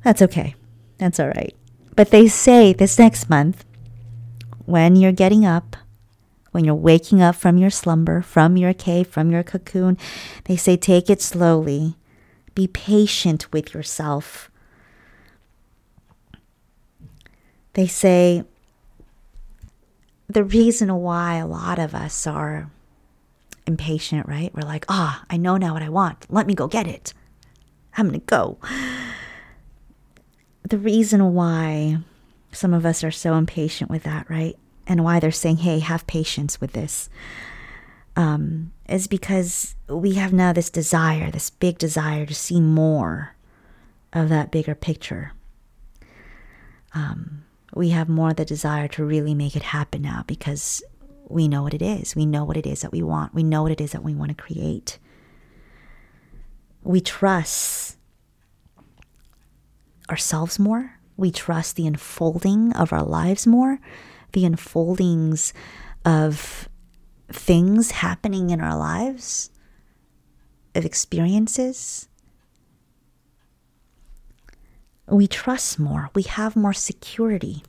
That's 0.03 0.23
okay. 0.23 0.55
That's 0.99 1.21
all 1.21 1.29
right. 1.29 1.55
But 1.95 2.11
they 2.11 2.29
say 2.29 2.73
this 2.73 2.99
next 2.99 3.29
month 3.29 3.65
when 4.65 4.97
you're 4.97 5.13
getting 5.13 5.45
up, 5.45 5.77
when 6.53 6.65
you're 6.65 6.75
waking 6.75 7.21
up 7.21 7.37
from 7.37 7.59
your 7.59 7.71
slumber, 7.71 8.23
from 8.23 8.57
your 8.57 8.73
cave, 8.73 9.09
from 9.09 9.31
your 9.31 9.43
cocoon, 9.43 9.99
they 10.45 10.57
say 10.57 10.77
take 10.77 11.11
it 11.11 11.23
slowly. 11.23 11.97
Be 12.55 12.67
patient 12.67 13.53
with 13.53 13.75
yourself. 13.75 14.51
They 17.79 17.87
say 17.87 18.43
the 20.27 20.43
reason 20.43 20.93
why 20.97 21.37
a 21.37 21.47
lot 21.47 21.79
of 21.79 21.95
us 21.95 22.27
are 22.27 22.73
impatient, 23.69 24.27
right? 24.27 24.53
We're 24.53 24.62
like, 24.62 24.85
ah, 24.88 25.21
oh, 25.23 25.27
I 25.31 25.37
know 25.37 25.57
now 25.59 25.75
what 25.75 25.85
I 25.85 25.88
want. 25.88 26.27
Let 26.29 26.49
me 26.49 26.57
go 26.57 26.67
get 26.67 26.88
it. 26.88 27.14
I'm 27.97 28.09
going 28.09 28.19
to 28.19 28.27
go. 28.27 28.59
The 30.69 30.77
reason 30.77 31.35
why 31.35 31.99
some 32.51 32.75
of 32.75 32.85
us 32.85 33.05
are 33.05 33.12
so 33.12 33.35
impatient 33.35 33.93
with 33.93 34.03
that, 34.03 34.29
right? 34.29 34.59
And 34.88 35.05
why 35.05 35.21
they're 35.21 35.31
saying, 35.31 35.59
hey, 35.59 35.79
have 35.79 36.05
patience 36.09 36.61
with 36.61 36.73
this. 36.73 37.09
Um, 38.17 38.73
is 38.88 39.07
because 39.07 39.77
we 39.88 40.14
have 40.14 40.33
now 40.33 40.53
this 40.53 40.69
desire, 40.69 41.31
this 41.31 41.51
big 41.51 41.79
desire 41.79 42.27
to 42.27 42.35
see 42.35 42.61
more 42.61 43.37
of 44.12 44.31
that 44.31 44.51
bigger 44.51 44.75
picture. 44.75 45.31
Um, 46.93 47.45
we 47.79 47.91
have 47.91 48.09
more 48.09 48.35
the 48.35 48.45
desire 48.45 48.88
to 48.88 49.05
really 49.05 49.35
make 49.35 49.57
it 49.57 49.62
happen 49.62 50.03
now 50.03 50.25
because 50.27 50.83
we 51.29 51.49
know 51.49 51.62
what 51.62 51.75
it 51.75 51.83
is. 51.83 52.14
We 52.14 52.27
know 52.27 52.45
what 52.45 52.57
it 52.57 52.67
is 52.67 52.83
that 52.83 52.93
we 52.93 53.03
want. 53.03 53.35
We 53.35 53.43
know 53.43 53.62
what 53.62 53.73
it 53.73 53.81
is 53.81 53.93
that 53.93 54.05
we 54.05 54.14
want 54.14 54.31
to 54.31 54.35
create. 54.35 54.99
We 56.83 57.01
trust 57.01 57.97
ourselves 60.11 60.59
more 60.59 60.99
we 61.19 61.33
trust 61.33 61.75
the 61.75 61.87
unfolding 61.87 62.73
of 62.75 62.93
our 62.93 63.03
lives 63.03 63.47
more, 63.47 63.81
the 64.33 64.47
unfoldings 64.47 65.53
of 66.05 66.69
things 67.31 67.91
happening 67.91 68.51
in 68.51 68.61
our 68.61 68.79
lives, 68.79 69.51
of 70.77 70.87
experiences. 70.87 72.09
We 75.09 75.27
trust 75.27 75.79
more, 75.79 76.11
we 76.14 76.23
have 76.23 76.57
more 76.57 76.73
security. 76.73 77.62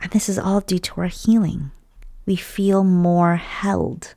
And 0.00 0.10
this 0.12 0.28
is 0.28 0.38
all 0.38 0.60
due 0.60 0.78
to 0.78 1.00
our 1.02 1.08
healing. 1.08 1.70
We 2.24 2.36
feel 2.36 2.84
more 2.84 3.36
held. 3.36 4.14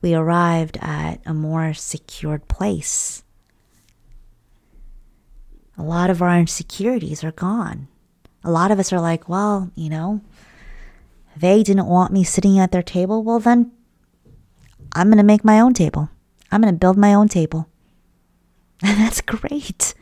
We 0.00 0.14
arrived 0.14 0.78
at 0.80 1.20
a 1.26 1.34
more 1.34 1.74
secured 1.74 2.48
place 2.48 3.24
a 5.76 5.82
lot 5.82 6.10
of 6.10 6.22
our 6.22 6.38
insecurities 6.38 7.24
are 7.24 7.32
gone. 7.32 7.88
A 8.44 8.50
lot 8.50 8.70
of 8.70 8.78
us 8.78 8.92
are 8.92 9.00
like, 9.00 9.28
well, 9.28 9.70
you 9.74 9.88
know, 9.88 10.20
they 11.36 11.62
didn't 11.62 11.86
want 11.86 12.12
me 12.12 12.24
sitting 12.24 12.58
at 12.58 12.72
their 12.72 12.82
table. 12.82 13.22
Well, 13.22 13.38
then 13.38 13.72
I'm 14.94 15.08
going 15.08 15.18
to 15.18 15.24
make 15.24 15.44
my 15.44 15.60
own 15.60 15.74
table. 15.74 16.10
I'm 16.50 16.60
going 16.60 16.72
to 16.72 16.78
build 16.78 16.96
my 16.96 17.14
own 17.14 17.28
table. 17.28 17.68
And 18.84 18.98
that's 18.98 19.20
great. 19.20 19.94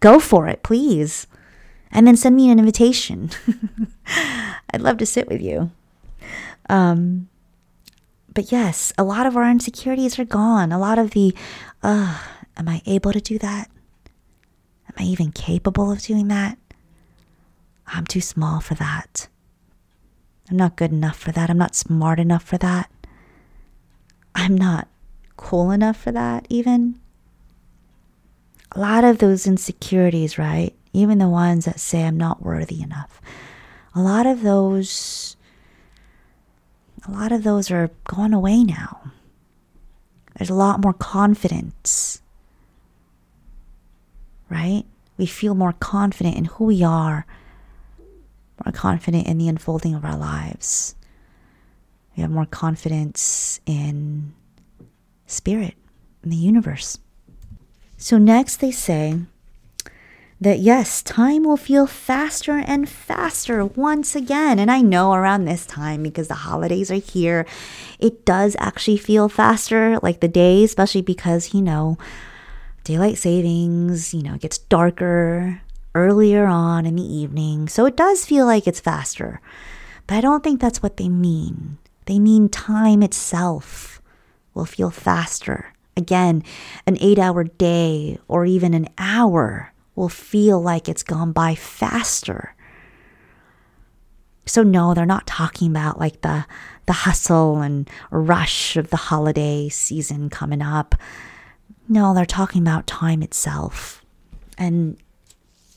Go 0.00 0.18
for 0.18 0.48
it, 0.48 0.62
please. 0.62 1.26
And 1.92 2.06
then 2.06 2.16
send 2.16 2.36
me 2.36 2.50
an 2.50 2.58
invitation. 2.58 3.30
I'd 4.72 4.80
love 4.80 4.98
to 4.98 5.06
sit 5.06 5.28
with 5.28 5.40
you. 5.40 5.70
Um, 6.68 7.28
but 8.32 8.52
yes, 8.52 8.92
a 8.96 9.04
lot 9.04 9.26
of 9.26 9.36
our 9.36 9.50
insecurities 9.50 10.18
are 10.18 10.24
gone. 10.24 10.72
A 10.72 10.78
lot 10.78 10.98
of 10.98 11.10
the, 11.10 11.34
uh, 11.82 12.18
am 12.56 12.68
I 12.68 12.80
able 12.86 13.12
to 13.12 13.20
do 13.20 13.38
that? 13.38 13.68
Am 14.88 14.94
I 14.98 15.02
even 15.02 15.32
capable 15.32 15.90
of 15.90 16.02
doing 16.02 16.28
that? 16.28 16.58
I'm 17.88 18.06
too 18.06 18.20
small 18.20 18.60
for 18.60 18.74
that. 18.74 19.26
I'm 20.48 20.56
not 20.56 20.76
good 20.76 20.92
enough 20.92 21.18
for 21.18 21.32
that. 21.32 21.50
I'm 21.50 21.58
not 21.58 21.74
smart 21.74 22.20
enough 22.20 22.44
for 22.44 22.58
that. 22.58 22.90
I'm 24.34 24.56
not 24.56 24.88
cool 25.36 25.70
enough 25.72 25.96
for 25.96 26.12
that, 26.12 26.46
even. 26.48 26.99
A 28.72 28.80
lot 28.80 29.04
of 29.04 29.18
those 29.18 29.46
insecurities, 29.46 30.38
right? 30.38 30.74
Even 30.92 31.18
the 31.18 31.28
ones 31.28 31.64
that 31.64 31.80
say 31.80 32.04
I'm 32.04 32.16
not 32.16 32.42
worthy 32.42 32.82
enough. 32.82 33.20
A 33.94 34.00
lot 34.00 34.26
of 34.26 34.42
those 34.42 35.36
a 37.06 37.10
lot 37.10 37.32
of 37.32 37.44
those 37.44 37.70
are 37.70 37.90
gone 38.04 38.34
away 38.34 38.62
now. 38.62 39.12
There's 40.36 40.50
a 40.50 40.54
lot 40.54 40.80
more 40.80 40.92
confidence 40.92 42.20
right? 44.50 44.84
We 45.16 45.26
feel 45.26 45.54
more 45.54 45.72
confident 45.72 46.36
in 46.36 46.44
who 46.46 46.64
we 46.64 46.82
are, 46.82 47.24
more 48.64 48.72
confident 48.72 49.26
in 49.26 49.38
the 49.38 49.48
unfolding 49.48 49.94
of 49.94 50.04
our 50.04 50.16
lives. 50.16 50.94
We 52.16 52.22
have 52.22 52.30
more 52.30 52.46
confidence 52.46 53.60
in 53.64 54.34
spirit, 55.26 55.74
in 56.22 56.30
the 56.30 56.36
universe. 56.36 56.98
So, 58.02 58.16
next 58.16 58.56
they 58.56 58.70
say 58.70 59.20
that 60.40 60.60
yes, 60.60 61.02
time 61.02 61.44
will 61.44 61.58
feel 61.58 61.86
faster 61.86 62.52
and 62.52 62.88
faster 62.88 63.62
once 63.62 64.16
again. 64.16 64.58
And 64.58 64.70
I 64.70 64.80
know 64.80 65.12
around 65.12 65.44
this 65.44 65.66
time, 65.66 66.02
because 66.02 66.28
the 66.28 66.34
holidays 66.48 66.90
are 66.90 66.94
here, 66.94 67.44
it 67.98 68.24
does 68.24 68.56
actually 68.58 68.96
feel 68.96 69.28
faster, 69.28 69.98
like 70.02 70.20
the 70.20 70.28
day, 70.28 70.64
especially 70.64 71.02
because, 71.02 71.52
you 71.52 71.60
know, 71.60 71.98
daylight 72.84 73.18
savings, 73.18 74.14
you 74.14 74.22
know, 74.22 74.34
it 74.34 74.40
gets 74.40 74.56
darker 74.56 75.60
earlier 75.94 76.46
on 76.46 76.86
in 76.86 76.96
the 76.96 77.02
evening. 77.02 77.68
So 77.68 77.84
it 77.84 77.98
does 77.98 78.24
feel 78.24 78.46
like 78.46 78.66
it's 78.66 78.80
faster. 78.80 79.42
But 80.06 80.14
I 80.14 80.20
don't 80.22 80.42
think 80.42 80.58
that's 80.58 80.82
what 80.82 80.96
they 80.96 81.10
mean. 81.10 81.76
They 82.06 82.18
mean 82.18 82.48
time 82.48 83.02
itself 83.02 84.00
will 84.54 84.64
feel 84.64 84.90
faster. 84.90 85.74
Again, 86.00 86.42
an 86.86 86.96
eight 87.00 87.18
hour 87.18 87.44
day 87.44 88.18
or 88.26 88.44
even 88.46 88.74
an 88.74 88.88
hour 88.98 89.72
will 89.94 90.08
feel 90.08 90.60
like 90.60 90.88
it's 90.88 91.02
gone 91.02 91.30
by 91.32 91.54
faster. 91.54 92.54
So 94.46 94.62
no, 94.62 94.94
they're 94.94 95.06
not 95.06 95.26
talking 95.26 95.70
about 95.70 96.00
like 96.00 96.22
the 96.22 96.46
the 96.86 96.92
hustle 96.92 97.60
and 97.60 97.88
rush 98.10 98.76
of 98.76 98.90
the 98.90 98.96
holiday 98.96 99.68
season 99.68 100.28
coming 100.30 100.62
up. 100.62 100.96
No, 101.88 102.14
they're 102.14 102.26
talking 102.26 102.62
about 102.62 102.86
time 102.86 103.22
itself. 103.22 104.04
And 104.58 104.96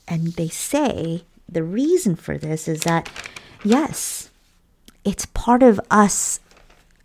and 0.07 0.33
they 0.33 0.47
say 0.47 1.23
the 1.47 1.63
reason 1.63 2.15
for 2.15 2.37
this 2.37 2.67
is 2.67 2.81
that 2.81 3.09
yes, 3.63 4.31
it's 5.03 5.25
part 5.27 5.61
of 5.61 5.79
us 5.91 6.39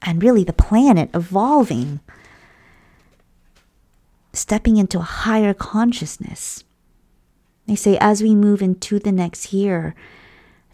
and 0.03 0.23
really 0.23 0.45
the 0.45 0.53
planet 0.53 1.11
evolving, 1.13 2.01
stepping 4.39 4.77
into 4.77 4.99
a 4.99 5.03
higher 5.03 5.55
consciousness. 5.55 6.65
They 7.67 7.77
say 7.77 7.99
as 7.99 8.23
we 8.23 8.35
move 8.35 8.63
into 8.63 8.99
the 8.99 9.13
next 9.13 9.53
year, 9.53 9.95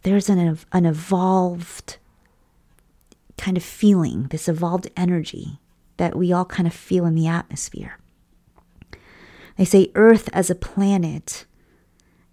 there's 0.02 0.28
an, 0.28 0.58
an 0.72 0.86
evolved 0.86 1.96
kind 3.36 3.56
of 3.56 3.64
feeling, 3.64 4.28
this 4.28 4.48
evolved 4.48 4.88
energy 4.96 5.58
that 5.96 6.16
we 6.16 6.32
all 6.32 6.44
kind 6.44 6.66
of 6.66 6.74
feel 6.74 7.06
in 7.06 7.14
the 7.14 7.26
atmosphere. 7.26 7.98
They 9.56 9.64
say 9.64 9.90
Earth 9.94 10.28
as 10.32 10.50
a 10.50 10.54
planet 10.54 11.46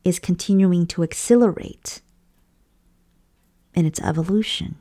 is 0.04 0.20
continuing 0.20 0.88
to 0.88 1.04
accelerate 1.04 2.02
in 3.74 3.86
its 3.86 4.02
evolution, 4.02 4.76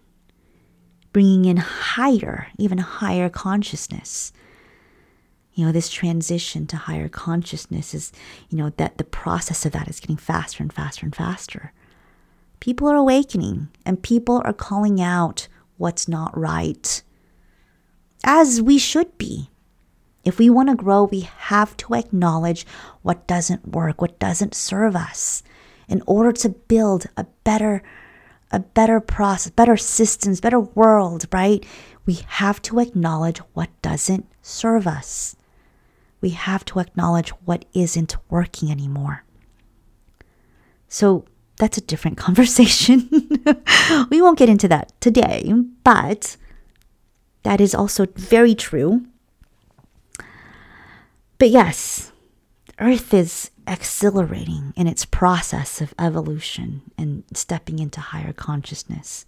bringing 1.12 1.44
in 1.44 1.58
higher, 1.58 2.48
even 2.58 2.78
higher 2.78 3.28
consciousness. 3.28 4.32
You 5.60 5.66
know, 5.66 5.72
this 5.72 5.90
transition 5.90 6.66
to 6.68 6.78
higher 6.78 7.10
consciousness 7.10 7.92
is, 7.92 8.12
you 8.48 8.56
know, 8.56 8.70
that 8.78 8.96
the 8.96 9.04
process 9.04 9.66
of 9.66 9.72
that 9.72 9.88
is 9.88 10.00
getting 10.00 10.16
faster 10.16 10.62
and 10.62 10.72
faster 10.72 11.04
and 11.04 11.14
faster. 11.14 11.74
People 12.60 12.88
are 12.88 12.96
awakening 12.96 13.68
and 13.84 14.02
people 14.02 14.40
are 14.42 14.54
calling 14.54 15.02
out 15.02 15.48
what's 15.76 16.08
not 16.08 16.34
right, 16.34 17.02
as 18.24 18.62
we 18.62 18.78
should 18.78 19.18
be. 19.18 19.50
If 20.24 20.38
we 20.38 20.48
want 20.48 20.70
to 20.70 20.76
grow, 20.76 21.04
we 21.04 21.20
have 21.20 21.76
to 21.76 21.92
acknowledge 21.92 22.64
what 23.02 23.26
doesn't 23.26 23.68
work, 23.68 24.00
what 24.00 24.18
doesn't 24.18 24.54
serve 24.54 24.96
us 24.96 25.42
in 25.90 26.02
order 26.06 26.32
to 26.32 26.48
build 26.48 27.04
a 27.18 27.26
better 27.44 27.82
a 28.50 28.60
better 28.60 28.98
process, 28.98 29.52
better 29.52 29.76
systems, 29.76 30.40
better 30.40 30.60
world, 30.60 31.26
right? 31.30 31.62
We 32.06 32.20
have 32.28 32.62
to 32.62 32.78
acknowledge 32.78 33.40
what 33.52 33.68
doesn't 33.82 34.26
serve 34.40 34.86
us. 34.86 35.36
We 36.20 36.30
have 36.30 36.64
to 36.66 36.80
acknowledge 36.80 37.30
what 37.44 37.64
isn't 37.72 38.16
working 38.28 38.70
anymore. 38.70 39.24
So 40.88 41.24
that's 41.56 41.78
a 41.78 41.82
different 41.82 42.18
conversation. 42.26 43.08
we 44.10 44.20
won't 44.20 44.38
get 44.38 44.48
into 44.48 44.68
that 44.68 44.92
today, 45.00 45.52
but 45.84 46.36
that 47.42 47.60
is 47.60 47.74
also 47.74 48.06
very 48.16 48.54
true 48.54 49.06
but 51.40 51.48
yes, 51.48 52.12
Earth 52.78 53.14
is 53.14 53.50
accelerating 53.66 54.74
in 54.76 54.86
its 54.86 55.06
process 55.06 55.80
of 55.80 55.94
evolution 55.98 56.82
and 56.98 57.24
stepping 57.32 57.78
into 57.78 57.98
higher 57.98 58.34
consciousness. 58.34 59.24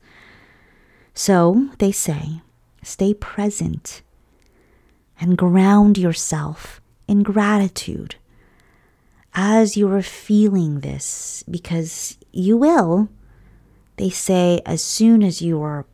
So 1.14 1.70
they 1.78 1.90
say, 1.90 2.42
stay 2.82 3.14
present 3.14 4.02
and 5.18 5.38
ground 5.38 5.96
yourself 5.96 6.81
in 7.08 7.22
gratitude 7.22 8.16
as 9.34 9.76
you 9.76 9.90
are 9.92 10.02
feeling 10.02 10.80
this, 10.80 11.42
because 11.50 12.18
you 12.32 12.56
will. 12.56 13.08
They 13.96 14.10
say, 14.10 14.60
as 14.66 14.82
soon 14.82 15.22
as 15.22 15.40
you 15.40 15.62
are 15.62 15.86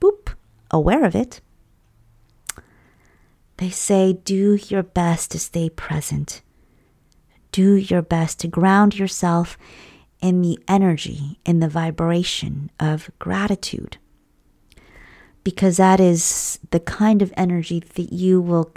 boop, 0.00 0.34
aware 0.70 1.04
of 1.04 1.14
it, 1.14 1.40
they 3.56 3.70
say, 3.70 4.12
do 4.12 4.58
your 4.68 4.82
best 4.82 5.30
to 5.30 5.38
stay 5.38 5.70
present. 5.70 6.42
Do 7.52 7.74
your 7.74 8.02
best 8.02 8.40
to 8.40 8.48
ground 8.48 8.98
yourself 8.98 9.56
in 10.20 10.42
the 10.42 10.58
energy, 10.68 11.38
in 11.44 11.60
the 11.60 11.68
vibration 11.68 12.70
of 12.78 13.10
gratitude. 13.18 13.96
Because 15.42 15.78
that 15.78 16.00
is 16.00 16.58
the 16.70 16.80
kind 16.80 17.22
of 17.22 17.32
energy 17.36 17.80
that 17.80 18.12
you 18.12 18.40
will 18.40 18.70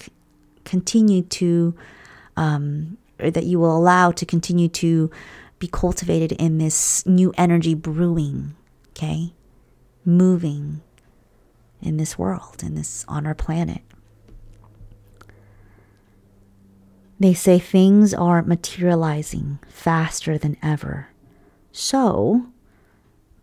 continue 0.65 1.23
to, 1.23 1.75
um, 2.37 2.97
or 3.19 3.31
that 3.31 3.45
you 3.45 3.59
will 3.59 3.75
allow 3.75 4.11
to 4.11 4.25
continue 4.25 4.67
to 4.69 5.09
be 5.59 5.67
cultivated 5.67 6.31
in 6.33 6.57
this 6.57 7.05
new 7.05 7.33
energy 7.37 7.73
brewing, 7.73 8.55
okay? 8.91 9.33
Moving 10.05 10.81
in 11.81 11.97
this 11.97 12.17
world, 12.17 12.63
in 12.63 12.75
this, 12.75 13.05
on 13.07 13.25
our 13.25 13.35
planet. 13.35 13.81
They 17.19 17.33
say 17.33 17.59
things 17.59 18.13
are 18.13 18.41
materializing 18.41 19.59
faster 19.67 20.37
than 20.37 20.55
ever. 20.63 21.09
So, 21.73 22.47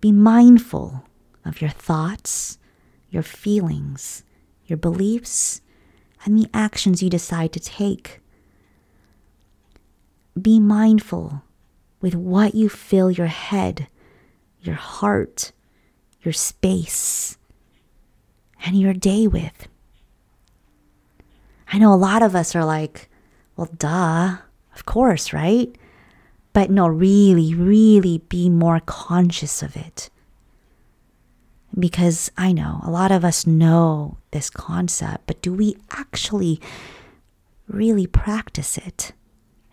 be 0.01 0.13
mindful 0.13 1.05
of 1.45 1.61
your 1.61 1.71
thoughts, 1.71 2.59
your 3.11 3.23
feelings, 3.23 4.25
your 4.65 4.79
beliefs, 4.79 5.61
and 6.27 6.37
the 6.37 6.51
actions 6.53 7.03
you 7.03 7.09
decide 7.09 7.53
to 7.53 7.61
take. 7.61 8.21
Be 10.41 10.61
mindful 10.61 11.43
with 12.01 12.15
what 12.15 12.55
you 12.55 12.69
fill 12.69 13.11
your 13.11 13.29
head, 13.29 13.87
your 14.61 14.75
heart, 14.75 15.53
your 16.23 16.33
space, 16.33 17.39
and 18.65 18.79
your 18.79 18.93
day 18.93 19.29
with. 19.29 19.69
I 21.73 21.79
know 21.79 21.93
a 21.93 21.97
lot 21.97 22.23
of 22.23 22.35
us 22.35 22.55
are 22.55 22.65
like, 22.65 23.09
well, 23.57 23.71
duh, 23.79 24.37
of 24.75 24.85
course, 24.85 25.33
right? 25.33 25.75
But 26.53 26.71
no, 26.71 26.89
really, 26.89 27.55
really 27.55 28.19
be 28.29 28.51
more 28.51 28.81
conscious 28.81 29.63
of 29.63 29.77
it. 29.77 30.11
Because 31.79 32.31
I 32.39 32.53
know 32.53 32.81
a 32.83 32.91
lot 32.91 33.13
of 33.13 33.25
us 33.25 33.47
know 33.47 34.17
this 34.31 34.49
concept, 34.49 35.27
but 35.27 35.43
do 35.43 35.53
we 35.53 35.77
actually 35.91 36.61
really 37.69 38.07
practice 38.07 38.79
it? 38.79 39.13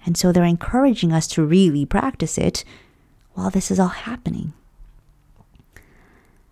And 0.06 0.18
so 0.18 0.32
they're 0.32 0.44
encouraging 0.44 1.14
us 1.14 1.28
to 1.28 1.46
really 1.46 1.86
practice 1.86 2.38
it 2.38 2.66
while 3.34 3.50
this 3.50 3.72
is 3.72 3.80
all 3.80 3.88
happening. 3.88 4.54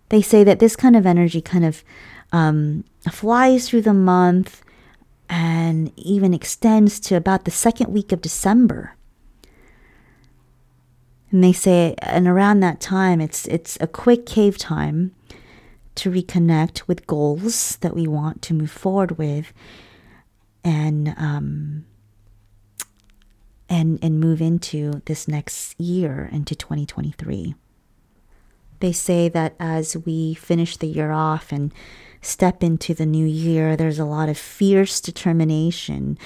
They 0.08 0.22
say 0.22 0.44
that 0.44 0.58
this 0.58 0.76
kind 0.76 0.96
of 0.96 1.06
energy 1.06 1.40
kind 1.40 1.64
of 1.64 1.84
um, 2.32 2.84
flies 3.10 3.68
through 3.68 3.82
the 3.82 3.94
month 3.94 4.62
and 5.28 5.92
even 5.96 6.34
extends 6.34 7.00
to 7.00 7.14
about 7.14 7.44
the 7.44 7.50
second 7.50 7.92
week 7.92 8.12
of 8.12 8.20
December. 8.20 8.96
And 11.30 11.42
they 11.42 11.52
say, 11.54 11.94
and 11.98 12.28
around 12.28 12.60
that 12.60 12.80
time, 12.80 13.20
it's 13.20 13.46
it's 13.48 13.78
a 13.80 13.86
quick 13.86 14.26
cave 14.26 14.58
time 14.58 15.14
to 15.96 16.10
reconnect 16.10 16.88
with 16.88 17.06
goals 17.06 17.76
that 17.80 17.94
we 17.94 18.06
want 18.06 18.42
to 18.42 18.54
move 18.54 18.70
forward 18.70 19.18
with, 19.18 19.52
and 20.64 21.14
um, 21.16 21.84
and 23.68 23.98
and 24.02 24.20
move 24.20 24.40
into 24.40 25.02
this 25.06 25.28
next 25.28 25.78
year 25.80 26.28
into 26.32 26.54
2023. 26.54 27.54
They 28.80 28.92
say 28.92 29.28
that 29.28 29.54
as 29.60 29.96
we 29.96 30.34
finish 30.34 30.76
the 30.76 30.88
year 30.88 31.12
off 31.12 31.52
and 31.52 31.72
step 32.20 32.62
into 32.62 32.94
the 32.94 33.06
new 33.06 33.26
year, 33.26 33.76
there's 33.76 33.98
a 33.98 34.04
lot 34.04 34.28
of 34.28 34.36
fierce 34.36 35.00
determination 35.00 36.18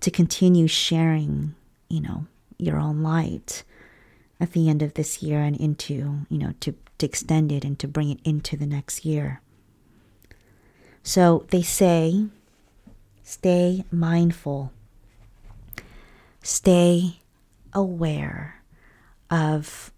to 0.00 0.10
continue 0.10 0.66
sharing, 0.66 1.54
you 1.88 2.00
know, 2.00 2.26
your 2.58 2.78
own 2.78 3.02
light 3.02 3.64
at 4.40 4.52
the 4.52 4.68
end 4.68 4.82
of 4.82 4.94
this 4.94 5.22
year 5.22 5.40
and 5.40 5.56
into, 5.56 6.26
you 6.28 6.38
know, 6.38 6.52
to, 6.60 6.74
to 6.98 7.06
extend 7.06 7.52
it 7.52 7.64
and 7.64 7.78
to 7.78 7.88
bring 7.88 8.10
it 8.10 8.20
into 8.24 8.56
the 8.56 8.66
next 8.66 9.04
year. 9.04 9.40
So 11.02 11.46
they 11.50 11.62
say, 11.62 12.26
stay 13.22 13.84
mindful, 13.90 14.72
stay 16.42 17.20
aware 17.72 18.62
of 19.30 19.92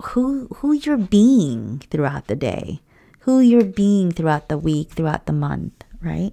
who 0.00 0.48
who 0.56 0.72
you're 0.72 0.96
being 0.96 1.82
throughout 1.90 2.26
the 2.26 2.36
day, 2.36 2.80
who 3.20 3.40
you're 3.40 3.64
being 3.64 4.12
throughout 4.12 4.48
the 4.48 4.58
week, 4.58 4.90
throughout 4.90 5.26
the 5.26 5.32
month, 5.32 5.84
right? 6.00 6.32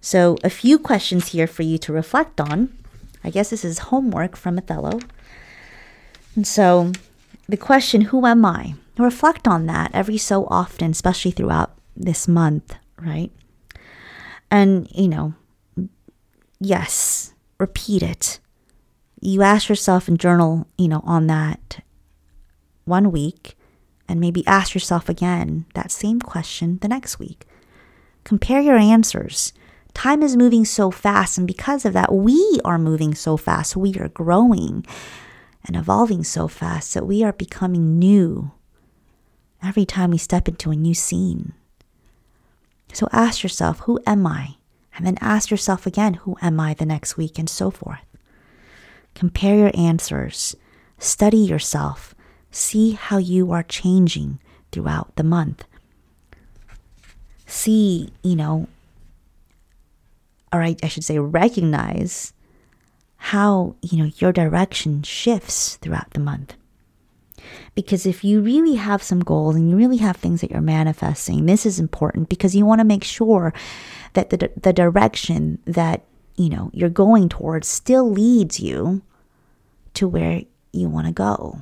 So, 0.00 0.38
a 0.42 0.50
few 0.50 0.78
questions 0.78 1.28
here 1.28 1.46
for 1.46 1.62
you 1.62 1.76
to 1.78 1.92
reflect 1.92 2.40
on. 2.40 2.72
I 3.22 3.28
guess 3.28 3.50
this 3.50 3.64
is 3.64 3.90
homework 3.92 4.34
from 4.34 4.56
Othello. 4.56 4.98
And 6.34 6.46
so, 6.46 6.92
the 7.50 7.56
question, 7.56 8.02
Who 8.02 8.26
am 8.26 8.44
I? 8.44 8.74
Reflect 8.96 9.48
on 9.48 9.66
that 9.66 9.90
every 9.94 10.18
so 10.18 10.46
often, 10.46 10.90
especially 10.90 11.30
throughout 11.30 11.76
this 11.96 12.28
month, 12.28 12.74
right? 12.98 13.30
And, 14.50 14.88
you 14.90 15.08
know, 15.08 15.34
yes, 16.58 17.34
repeat 17.58 18.02
it. 18.02 18.40
You 19.20 19.42
ask 19.42 19.68
yourself 19.68 20.08
and 20.08 20.18
journal, 20.18 20.66
you 20.78 20.88
know, 20.88 21.02
on 21.04 21.26
that 21.26 21.82
one 22.84 23.12
week, 23.12 23.56
and 24.08 24.20
maybe 24.20 24.46
ask 24.46 24.74
yourself 24.74 25.08
again 25.08 25.66
that 25.74 25.92
same 25.92 26.20
question 26.20 26.78
the 26.82 26.88
next 26.88 27.18
week. 27.18 27.46
Compare 28.24 28.60
your 28.60 28.76
answers. 28.76 29.52
Time 29.94 30.22
is 30.22 30.36
moving 30.36 30.64
so 30.64 30.90
fast, 30.90 31.38
and 31.38 31.46
because 31.46 31.84
of 31.84 31.92
that, 31.94 32.12
we 32.12 32.60
are 32.64 32.78
moving 32.78 33.14
so 33.14 33.36
fast. 33.36 33.76
We 33.76 33.94
are 33.96 34.08
growing 34.08 34.84
and 35.64 35.76
evolving 35.76 36.24
so 36.24 36.48
fast 36.48 36.94
that 36.94 37.06
we 37.06 37.22
are 37.22 37.32
becoming 37.32 37.98
new 37.98 38.52
every 39.62 39.84
time 39.84 40.10
we 40.10 40.18
step 40.18 40.48
into 40.48 40.70
a 40.70 40.76
new 40.76 40.94
scene. 40.94 41.52
So 42.92 43.08
ask 43.12 43.42
yourself, 43.42 43.80
who 43.80 44.00
am 44.06 44.26
I? 44.26 44.56
And 44.96 45.06
then 45.06 45.18
ask 45.20 45.50
yourself 45.50 45.86
again, 45.86 46.14
who 46.14 46.36
am 46.42 46.58
I 46.58 46.74
the 46.74 46.86
next 46.86 47.16
week, 47.16 47.38
and 47.38 47.48
so 47.48 47.70
forth. 47.70 48.04
Compare 49.14 49.56
your 49.56 49.70
answers, 49.74 50.56
study 50.98 51.38
yourself, 51.38 52.14
see 52.50 52.92
how 52.92 53.18
you 53.18 53.52
are 53.52 53.62
changing 53.62 54.40
throughout 54.72 55.14
the 55.16 55.24
month. 55.24 55.64
See, 57.46 58.12
you 58.22 58.36
know, 58.36 58.68
or 60.52 60.62
I, 60.62 60.76
I 60.82 60.88
should 60.88 61.04
say, 61.04 61.18
recognize 61.18 62.32
how, 63.22 63.76
you 63.82 63.98
know, 63.98 64.10
your 64.16 64.32
direction 64.32 65.02
shifts 65.02 65.76
throughout 65.76 66.10
the 66.12 66.20
month. 66.20 66.54
Because 67.74 68.06
if 68.06 68.24
you 68.24 68.40
really 68.40 68.76
have 68.76 69.02
some 69.02 69.20
goals 69.20 69.56
and 69.56 69.68
you 69.68 69.76
really 69.76 69.98
have 69.98 70.16
things 70.16 70.40
that 70.40 70.50
you're 70.50 70.62
manifesting, 70.62 71.44
this 71.44 71.66
is 71.66 71.78
important 71.78 72.30
because 72.30 72.56
you 72.56 72.64
want 72.64 72.80
to 72.80 72.84
make 72.84 73.04
sure 73.04 73.52
that 74.14 74.30
the, 74.30 74.50
the 74.56 74.72
direction 74.72 75.58
that, 75.66 76.02
you 76.36 76.48
know, 76.48 76.70
you're 76.72 76.88
going 76.88 77.28
towards 77.28 77.68
still 77.68 78.10
leads 78.10 78.58
you 78.58 79.02
to 79.94 80.08
where 80.08 80.42
you 80.72 80.88
want 80.88 81.06
to 81.06 81.12
go. 81.12 81.58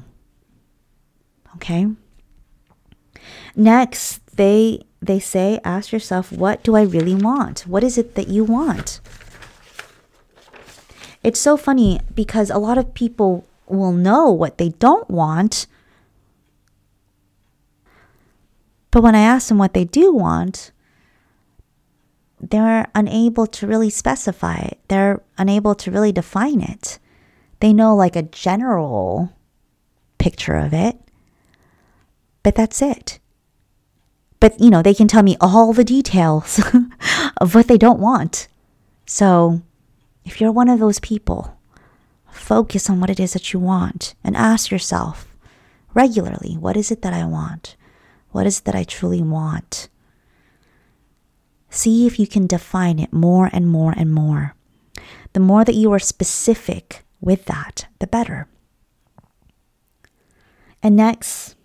Okay? 1.56 1.88
Next, 3.56 4.24
they 4.36 4.82
they 5.00 5.18
say 5.18 5.60
ask 5.64 5.92
yourself 5.92 6.30
what 6.32 6.62
do 6.62 6.76
I 6.76 6.82
really 6.82 7.14
want? 7.14 7.60
What 7.66 7.82
is 7.82 7.98
it 7.98 8.14
that 8.14 8.28
you 8.28 8.44
want? 8.44 9.00
It's 11.28 11.38
so 11.38 11.58
funny 11.58 12.00
because 12.14 12.48
a 12.48 12.56
lot 12.56 12.78
of 12.78 12.94
people 12.94 13.46
will 13.66 13.92
know 13.92 14.32
what 14.32 14.56
they 14.56 14.70
don't 14.70 15.10
want. 15.10 15.66
But 18.90 19.02
when 19.02 19.14
I 19.14 19.20
ask 19.20 19.48
them 19.48 19.58
what 19.58 19.74
they 19.74 19.84
do 19.84 20.10
want, 20.10 20.72
they're 22.40 22.88
unable 22.94 23.46
to 23.46 23.66
really 23.66 23.90
specify 23.90 24.56
it. 24.56 24.78
They're 24.88 25.20
unable 25.36 25.74
to 25.74 25.90
really 25.90 26.12
define 26.12 26.62
it. 26.62 26.98
They 27.60 27.74
know 27.74 27.94
like 27.94 28.16
a 28.16 28.22
general 28.22 29.36
picture 30.16 30.56
of 30.56 30.72
it, 30.72 30.96
but 32.42 32.54
that's 32.54 32.80
it. 32.80 33.18
But, 34.40 34.58
you 34.58 34.70
know, 34.70 34.80
they 34.80 34.94
can 34.94 35.08
tell 35.08 35.22
me 35.22 35.36
all 35.42 35.74
the 35.74 35.84
details 35.84 36.58
of 37.36 37.54
what 37.54 37.68
they 37.68 37.76
don't 37.76 38.00
want. 38.00 38.48
So, 39.04 39.60
if 40.28 40.42
you're 40.42 40.52
one 40.52 40.68
of 40.68 40.78
those 40.78 41.00
people, 41.00 41.58
focus 42.30 42.90
on 42.90 43.00
what 43.00 43.08
it 43.08 43.18
is 43.18 43.32
that 43.32 43.54
you 43.54 43.58
want 43.58 44.14
and 44.22 44.36
ask 44.36 44.70
yourself 44.70 45.34
regularly 45.94 46.54
what 46.54 46.76
is 46.76 46.90
it 46.90 47.00
that 47.00 47.14
I 47.14 47.24
want? 47.24 47.76
What 48.32 48.46
is 48.46 48.58
it 48.58 48.64
that 48.66 48.74
I 48.74 48.84
truly 48.84 49.22
want? 49.22 49.88
See 51.70 52.06
if 52.06 52.18
you 52.18 52.26
can 52.26 52.46
define 52.46 52.98
it 52.98 53.10
more 53.10 53.48
and 53.54 53.70
more 53.70 53.94
and 53.96 54.12
more. 54.12 54.54
The 55.32 55.40
more 55.40 55.64
that 55.64 55.74
you 55.74 55.90
are 55.92 55.98
specific 55.98 57.04
with 57.22 57.46
that, 57.46 57.86
the 57.98 58.06
better. 58.06 58.48
And 60.82 60.94
next, 60.94 61.56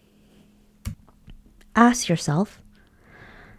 ask 1.76 2.07
yourself 2.07 2.61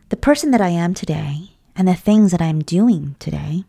the 0.09 0.17
person 0.17 0.51
that 0.53 0.63
I 0.63 0.71
am 0.71 0.95
today 0.95 1.51
and 1.77 1.87
the 1.87 1.95
things 1.95 2.31
that 2.31 2.41
I'm 2.41 2.61
doing 2.61 3.17
today 3.19 3.65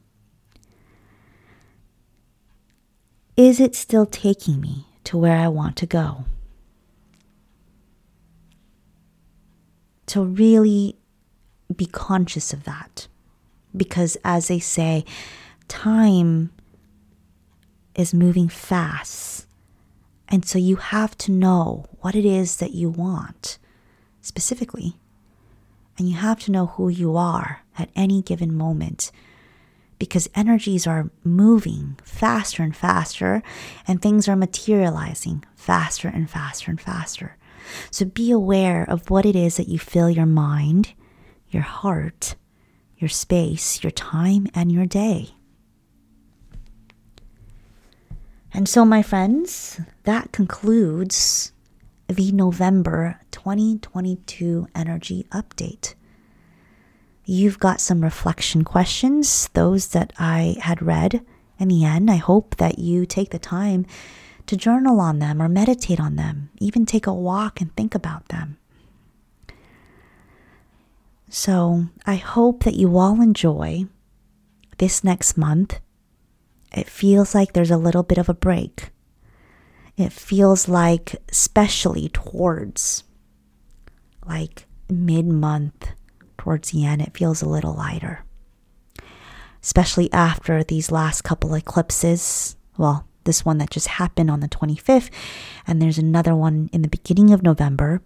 Is 3.38 3.59
it 3.59 3.75
still 3.75 4.05
taking 4.05 4.61
me 4.61 4.86
to 5.03 5.17
where 5.17 5.38
I 5.38 5.49
want 5.49 5.75
to 5.77 5.86
go? 5.86 6.25
To 10.07 10.23
really 10.23 10.95
be 11.75 11.86
conscious 11.86 12.53
of 12.53 12.63
that. 12.63 13.07
Because 13.75 14.15
as 14.23 14.47
they 14.47 14.59
say, 14.59 15.03
time 15.67 16.51
is 17.93 18.13
moving 18.13 18.47
fast. 18.47 19.47
And 20.29 20.45
so 20.45 20.57
you 20.57 20.77
have 20.77 21.17
to 21.19 21.31
know 21.31 21.86
what 21.99 22.15
it 22.15 22.25
is 22.25 22.57
that 22.57 22.73
you 22.73 22.89
want 22.89 23.57
specifically. 24.21 24.95
And 25.97 26.09
you 26.09 26.15
have 26.15 26.39
to 26.41 26.51
know 26.51 26.67
who 26.67 26.88
you 26.88 27.17
are 27.17 27.63
at 27.77 27.89
any 27.97 28.21
given 28.21 28.55
moment 28.55 29.11
because 30.00 30.30
energies 30.36 30.86
are 30.86 31.10
moving 31.24 31.98
faster 32.04 32.64
and 32.64 32.76
faster, 32.76 33.41
and 33.88 34.02
things 34.02 34.28
are 34.28 34.36
materializing 34.36 35.43
faster 35.56 36.08
and 36.08 36.30
faster 36.30 36.70
and 36.70 36.82
faster. 36.82 37.38
So 37.91 38.06
be 38.06 38.32
aware 38.32 38.84
of 38.89 39.10
what 39.10 39.26
it 39.26 39.36
is 39.36 39.58
that 39.58 39.68
you 39.68 39.80
fill 39.80 40.10
your 40.10 40.26
mind, 40.26 40.93
your 41.50 41.64
heart, 41.64 42.36
your 42.98 43.10
space, 43.10 43.84
your 43.84 43.91
time, 43.91 44.48
and 44.54 44.72
your 44.72 44.86
day. 44.86 45.32
And 48.54 48.70
so, 48.70 48.86
my 48.86 49.02
friends, 49.02 49.82
that 50.04 50.32
concludes 50.32 51.52
the 52.08 52.32
November 52.32 53.20
2022 53.32 54.68
energy 54.74 55.26
update. 55.32 55.96
You've 57.26 57.59
got 57.59 57.82
some 57.82 58.01
reflection 58.01 58.63
questions, 58.63 59.49
those 59.53 59.88
that 59.89 60.13
I 60.19 60.57
had 60.61 60.82
read 60.82 61.26
in 61.57 61.69
the 61.69 61.84
end. 61.84 62.11
I 62.11 62.17
hope 62.17 62.57
that 62.57 62.78
you 62.78 63.05
take 63.05 63.32
the 63.32 63.39
time 63.39 63.86
to 64.45 64.55
journal 64.55 64.99
on 64.99 65.19
them 65.19 65.41
or 65.41 65.49
meditate 65.49 65.99
on 65.99 66.17
them, 66.17 66.51
even 66.59 66.86
take 66.86 67.07
a 67.07 67.13
walk 67.13 67.59
and 67.59 67.76
think 67.76 67.95
about 67.95 68.28
them. 68.28 68.57
So 71.30 71.86
I 72.05 72.15
hope 72.15 72.63
that 72.63 72.76
you 72.76 72.97
all 72.97 73.19
enjoy 73.19 73.88
this 74.78 75.03
next 75.03 75.36
month. 75.36 75.80
It 76.71 76.88
feels 76.88 77.34
like 77.34 77.53
there's 77.53 77.71
a 77.71 77.78
little 77.78 78.03
bit 78.03 78.17
of 78.17 78.30
a 78.30 78.34
break. 78.34 78.89
It 79.97 80.11
feels 80.11 80.67
like, 80.67 81.15
especially 81.30 82.09
towards 82.09 83.03
like 84.28 84.67
mid 84.89 85.26
month, 85.26 85.89
towards 86.46 86.70
the 86.70 86.86
end, 86.86 87.02
it 87.02 87.18
feels 87.18 87.41
a 87.41 87.50
little 87.50 87.74
lighter. 87.74 88.24
Especially 89.64 90.14
after 90.14 90.64
these 90.64 90.91
last 90.91 91.24
couple 91.24 91.56
eclipses. 91.56 92.56
Well, 92.78 93.08
this 93.24 93.43
one 93.43 93.58
that 93.58 93.72
just 93.72 93.88
happened 93.88 94.30
on 94.30 94.41
the 94.41 94.48
25th, 94.48 95.10
and 95.66 95.82
there's 95.82 95.98
another 95.98 96.36
one 96.36 96.70
in 96.72 96.84
the 96.84 96.88
beginning 96.88 97.34
of 97.34 97.41
November. 97.41 98.04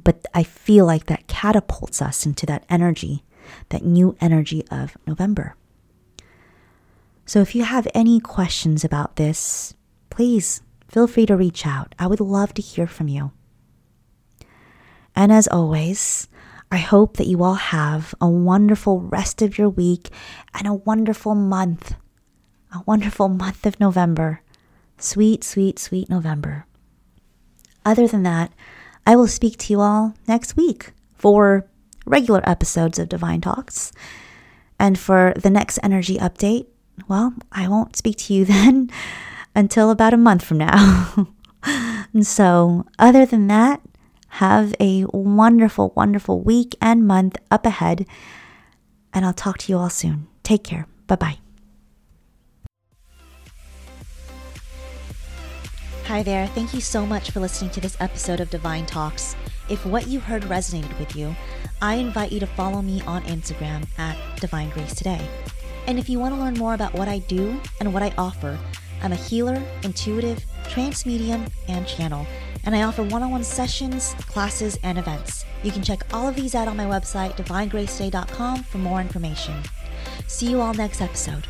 But 0.00 0.24
I 0.32 0.44
feel 0.44 0.86
like 0.86 1.06
that 1.06 1.26
catapults 1.26 2.00
us 2.00 2.24
into 2.24 2.46
that 2.46 2.64
energy, 2.70 3.24
that 3.70 3.84
new 3.84 4.16
energy 4.20 4.62
of 4.70 4.96
November. 5.04 5.56
So 7.26 7.40
if 7.40 7.56
you 7.56 7.64
have 7.64 7.88
any 7.94 8.20
questions 8.20 8.84
about 8.84 9.16
this, 9.16 9.74
please 10.08 10.62
feel 10.86 11.08
free 11.08 11.26
to 11.26 11.36
reach 11.36 11.66
out. 11.66 11.96
I 11.98 12.06
would 12.06 12.20
love 12.20 12.54
to 12.54 12.62
hear 12.62 12.86
from 12.86 13.08
you. 13.08 13.32
And 15.16 15.32
as 15.32 15.48
always, 15.48 16.28
I 16.70 16.78
hope 16.78 17.16
that 17.16 17.26
you 17.26 17.42
all 17.42 17.54
have 17.54 18.14
a 18.20 18.28
wonderful 18.28 19.00
rest 19.00 19.42
of 19.42 19.58
your 19.58 19.68
week 19.68 20.10
and 20.54 20.68
a 20.68 20.74
wonderful 20.74 21.34
month, 21.34 21.94
a 22.72 22.82
wonderful 22.86 23.28
month 23.28 23.66
of 23.66 23.80
November. 23.80 24.42
Sweet, 24.96 25.42
sweet, 25.42 25.78
sweet 25.78 26.08
November. 26.08 26.66
Other 27.84 28.06
than 28.06 28.22
that, 28.22 28.52
I 29.06 29.16
will 29.16 29.26
speak 29.26 29.56
to 29.58 29.72
you 29.72 29.80
all 29.80 30.14
next 30.28 30.56
week 30.56 30.92
for 31.14 31.66
regular 32.06 32.48
episodes 32.48 32.98
of 32.98 33.08
Divine 33.08 33.40
Talks. 33.40 33.90
And 34.78 34.98
for 34.98 35.32
the 35.36 35.50
next 35.50 35.78
energy 35.82 36.18
update, 36.18 36.66
well, 37.08 37.34
I 37.50 37.66
won't 37.66 37.96
speak 37.96 38.16
to 38.18 38.34
you 38.34 38.44
then 38.46 38.90
until 39.54 39.90
about 39.90 40.14
a 40.14 40.18
month 40.18 40.44
from 40.44 40.58
now. 40.58 41.28
and 41.64 42.26
so, 42.26 42.86
other 42.98 43.26
than 43.26 43.48
that, 43.48 43.80
have 44.30 44.74
a 44.80 45.04
wonderful, 45.12 45.92
wonderful 45.96 46.40
week 46.40 46.76
and 46.80 47.06
month 47.06 47.36
up 47.50 47.66
ahead. 47.66 48.06
And 49.12 49.24
I'll 49.24 49.32
talk 49.32 49.58
to 49.58 49.72
you 49.72 49.78
all 49.78 49.90
soon. 49.90 50.28
Take 50.42 50.64
care. 50.64 50.86
Bye 51.06 51.16
bye. 51.16 51.38
Hi 56.06 56.22
there. 56.24 56.46
Thank 56.48 56.74
you 56.74 56.80
so 56.80 57.06
much 57.06 57.30
for 57.30 57.38
listening 57.38 57.70
to 57.70 57.80
this 57.80 57.96
episode 58.00 58.40
of 58.40 58.50
Divine 58.50 58.84
Talks. 58.86 59.36
If 59.68 59.86
what 59.86 60.08
you 60.08 60.18
heard 60.18 60.42
resonated 60.42 60.98
with 60.98 61.14
you, 61.14 61.36
I 61.80 61.94
invite 61.94 62.32
you 62.32 62.40
to 62.40 62.46
follow 62.46 62.82
me 62.82 63.00
on 63.02 63.22
Instagram 63.22 63.86
at 63.96 64.16
Divine 64.40 64.70
Grace 64.70 64.94
Today. 64.94 65.20
And 65.86 65.98
if 65.98 66.08
you 66.08 66.18
want 66.18 66.34
to 66.34 66.40
learn 66.40 66.54
more 66.54 66.74
about 66.74 66.94
what 66.94 67.08
I 67.08 67.20
do 67.20 67.60
and 67.78 67.94
what 67.94 68.02
I 68.02 68.12
offer, 68.18 68.58
I'm 69.02 69.12
a 69.12 69.16
healer, 69.16 69.62
intuitive, 69.82 70.44
trance 70.68 71.06
medium, 71.06 71.46
and 71.68 71.86
channel, 71.86 72.26
and 72.64 72.74
I 72.74 72.82
offer 72.82 73.02
one 73.02 73.22
on 73.22 73.30
one 73.30 73.44
sessions, 73.44 74.14
classes, 74.20 74.78
and 74.82 74.98
events. 74.98 75.44
You 75.62 75.72
can 75.72 75.82
check 75.82 76.02
all 76.12 76.28
of 76.28 76.36
these 76.36 76.54
out 76.54 76.68
on 76.68 76.76
my 76.76 76.84
website, 76.84 77.36
divinegraceday.com, 77.36 78.64
for 78.64 78.78
more 78.78 79.00
information. 79.00 79.62
See 80.26 80.50
you 80.50 80.60
all 80.60 80.74
next 80.74 81.00
episode. 81.00 81.46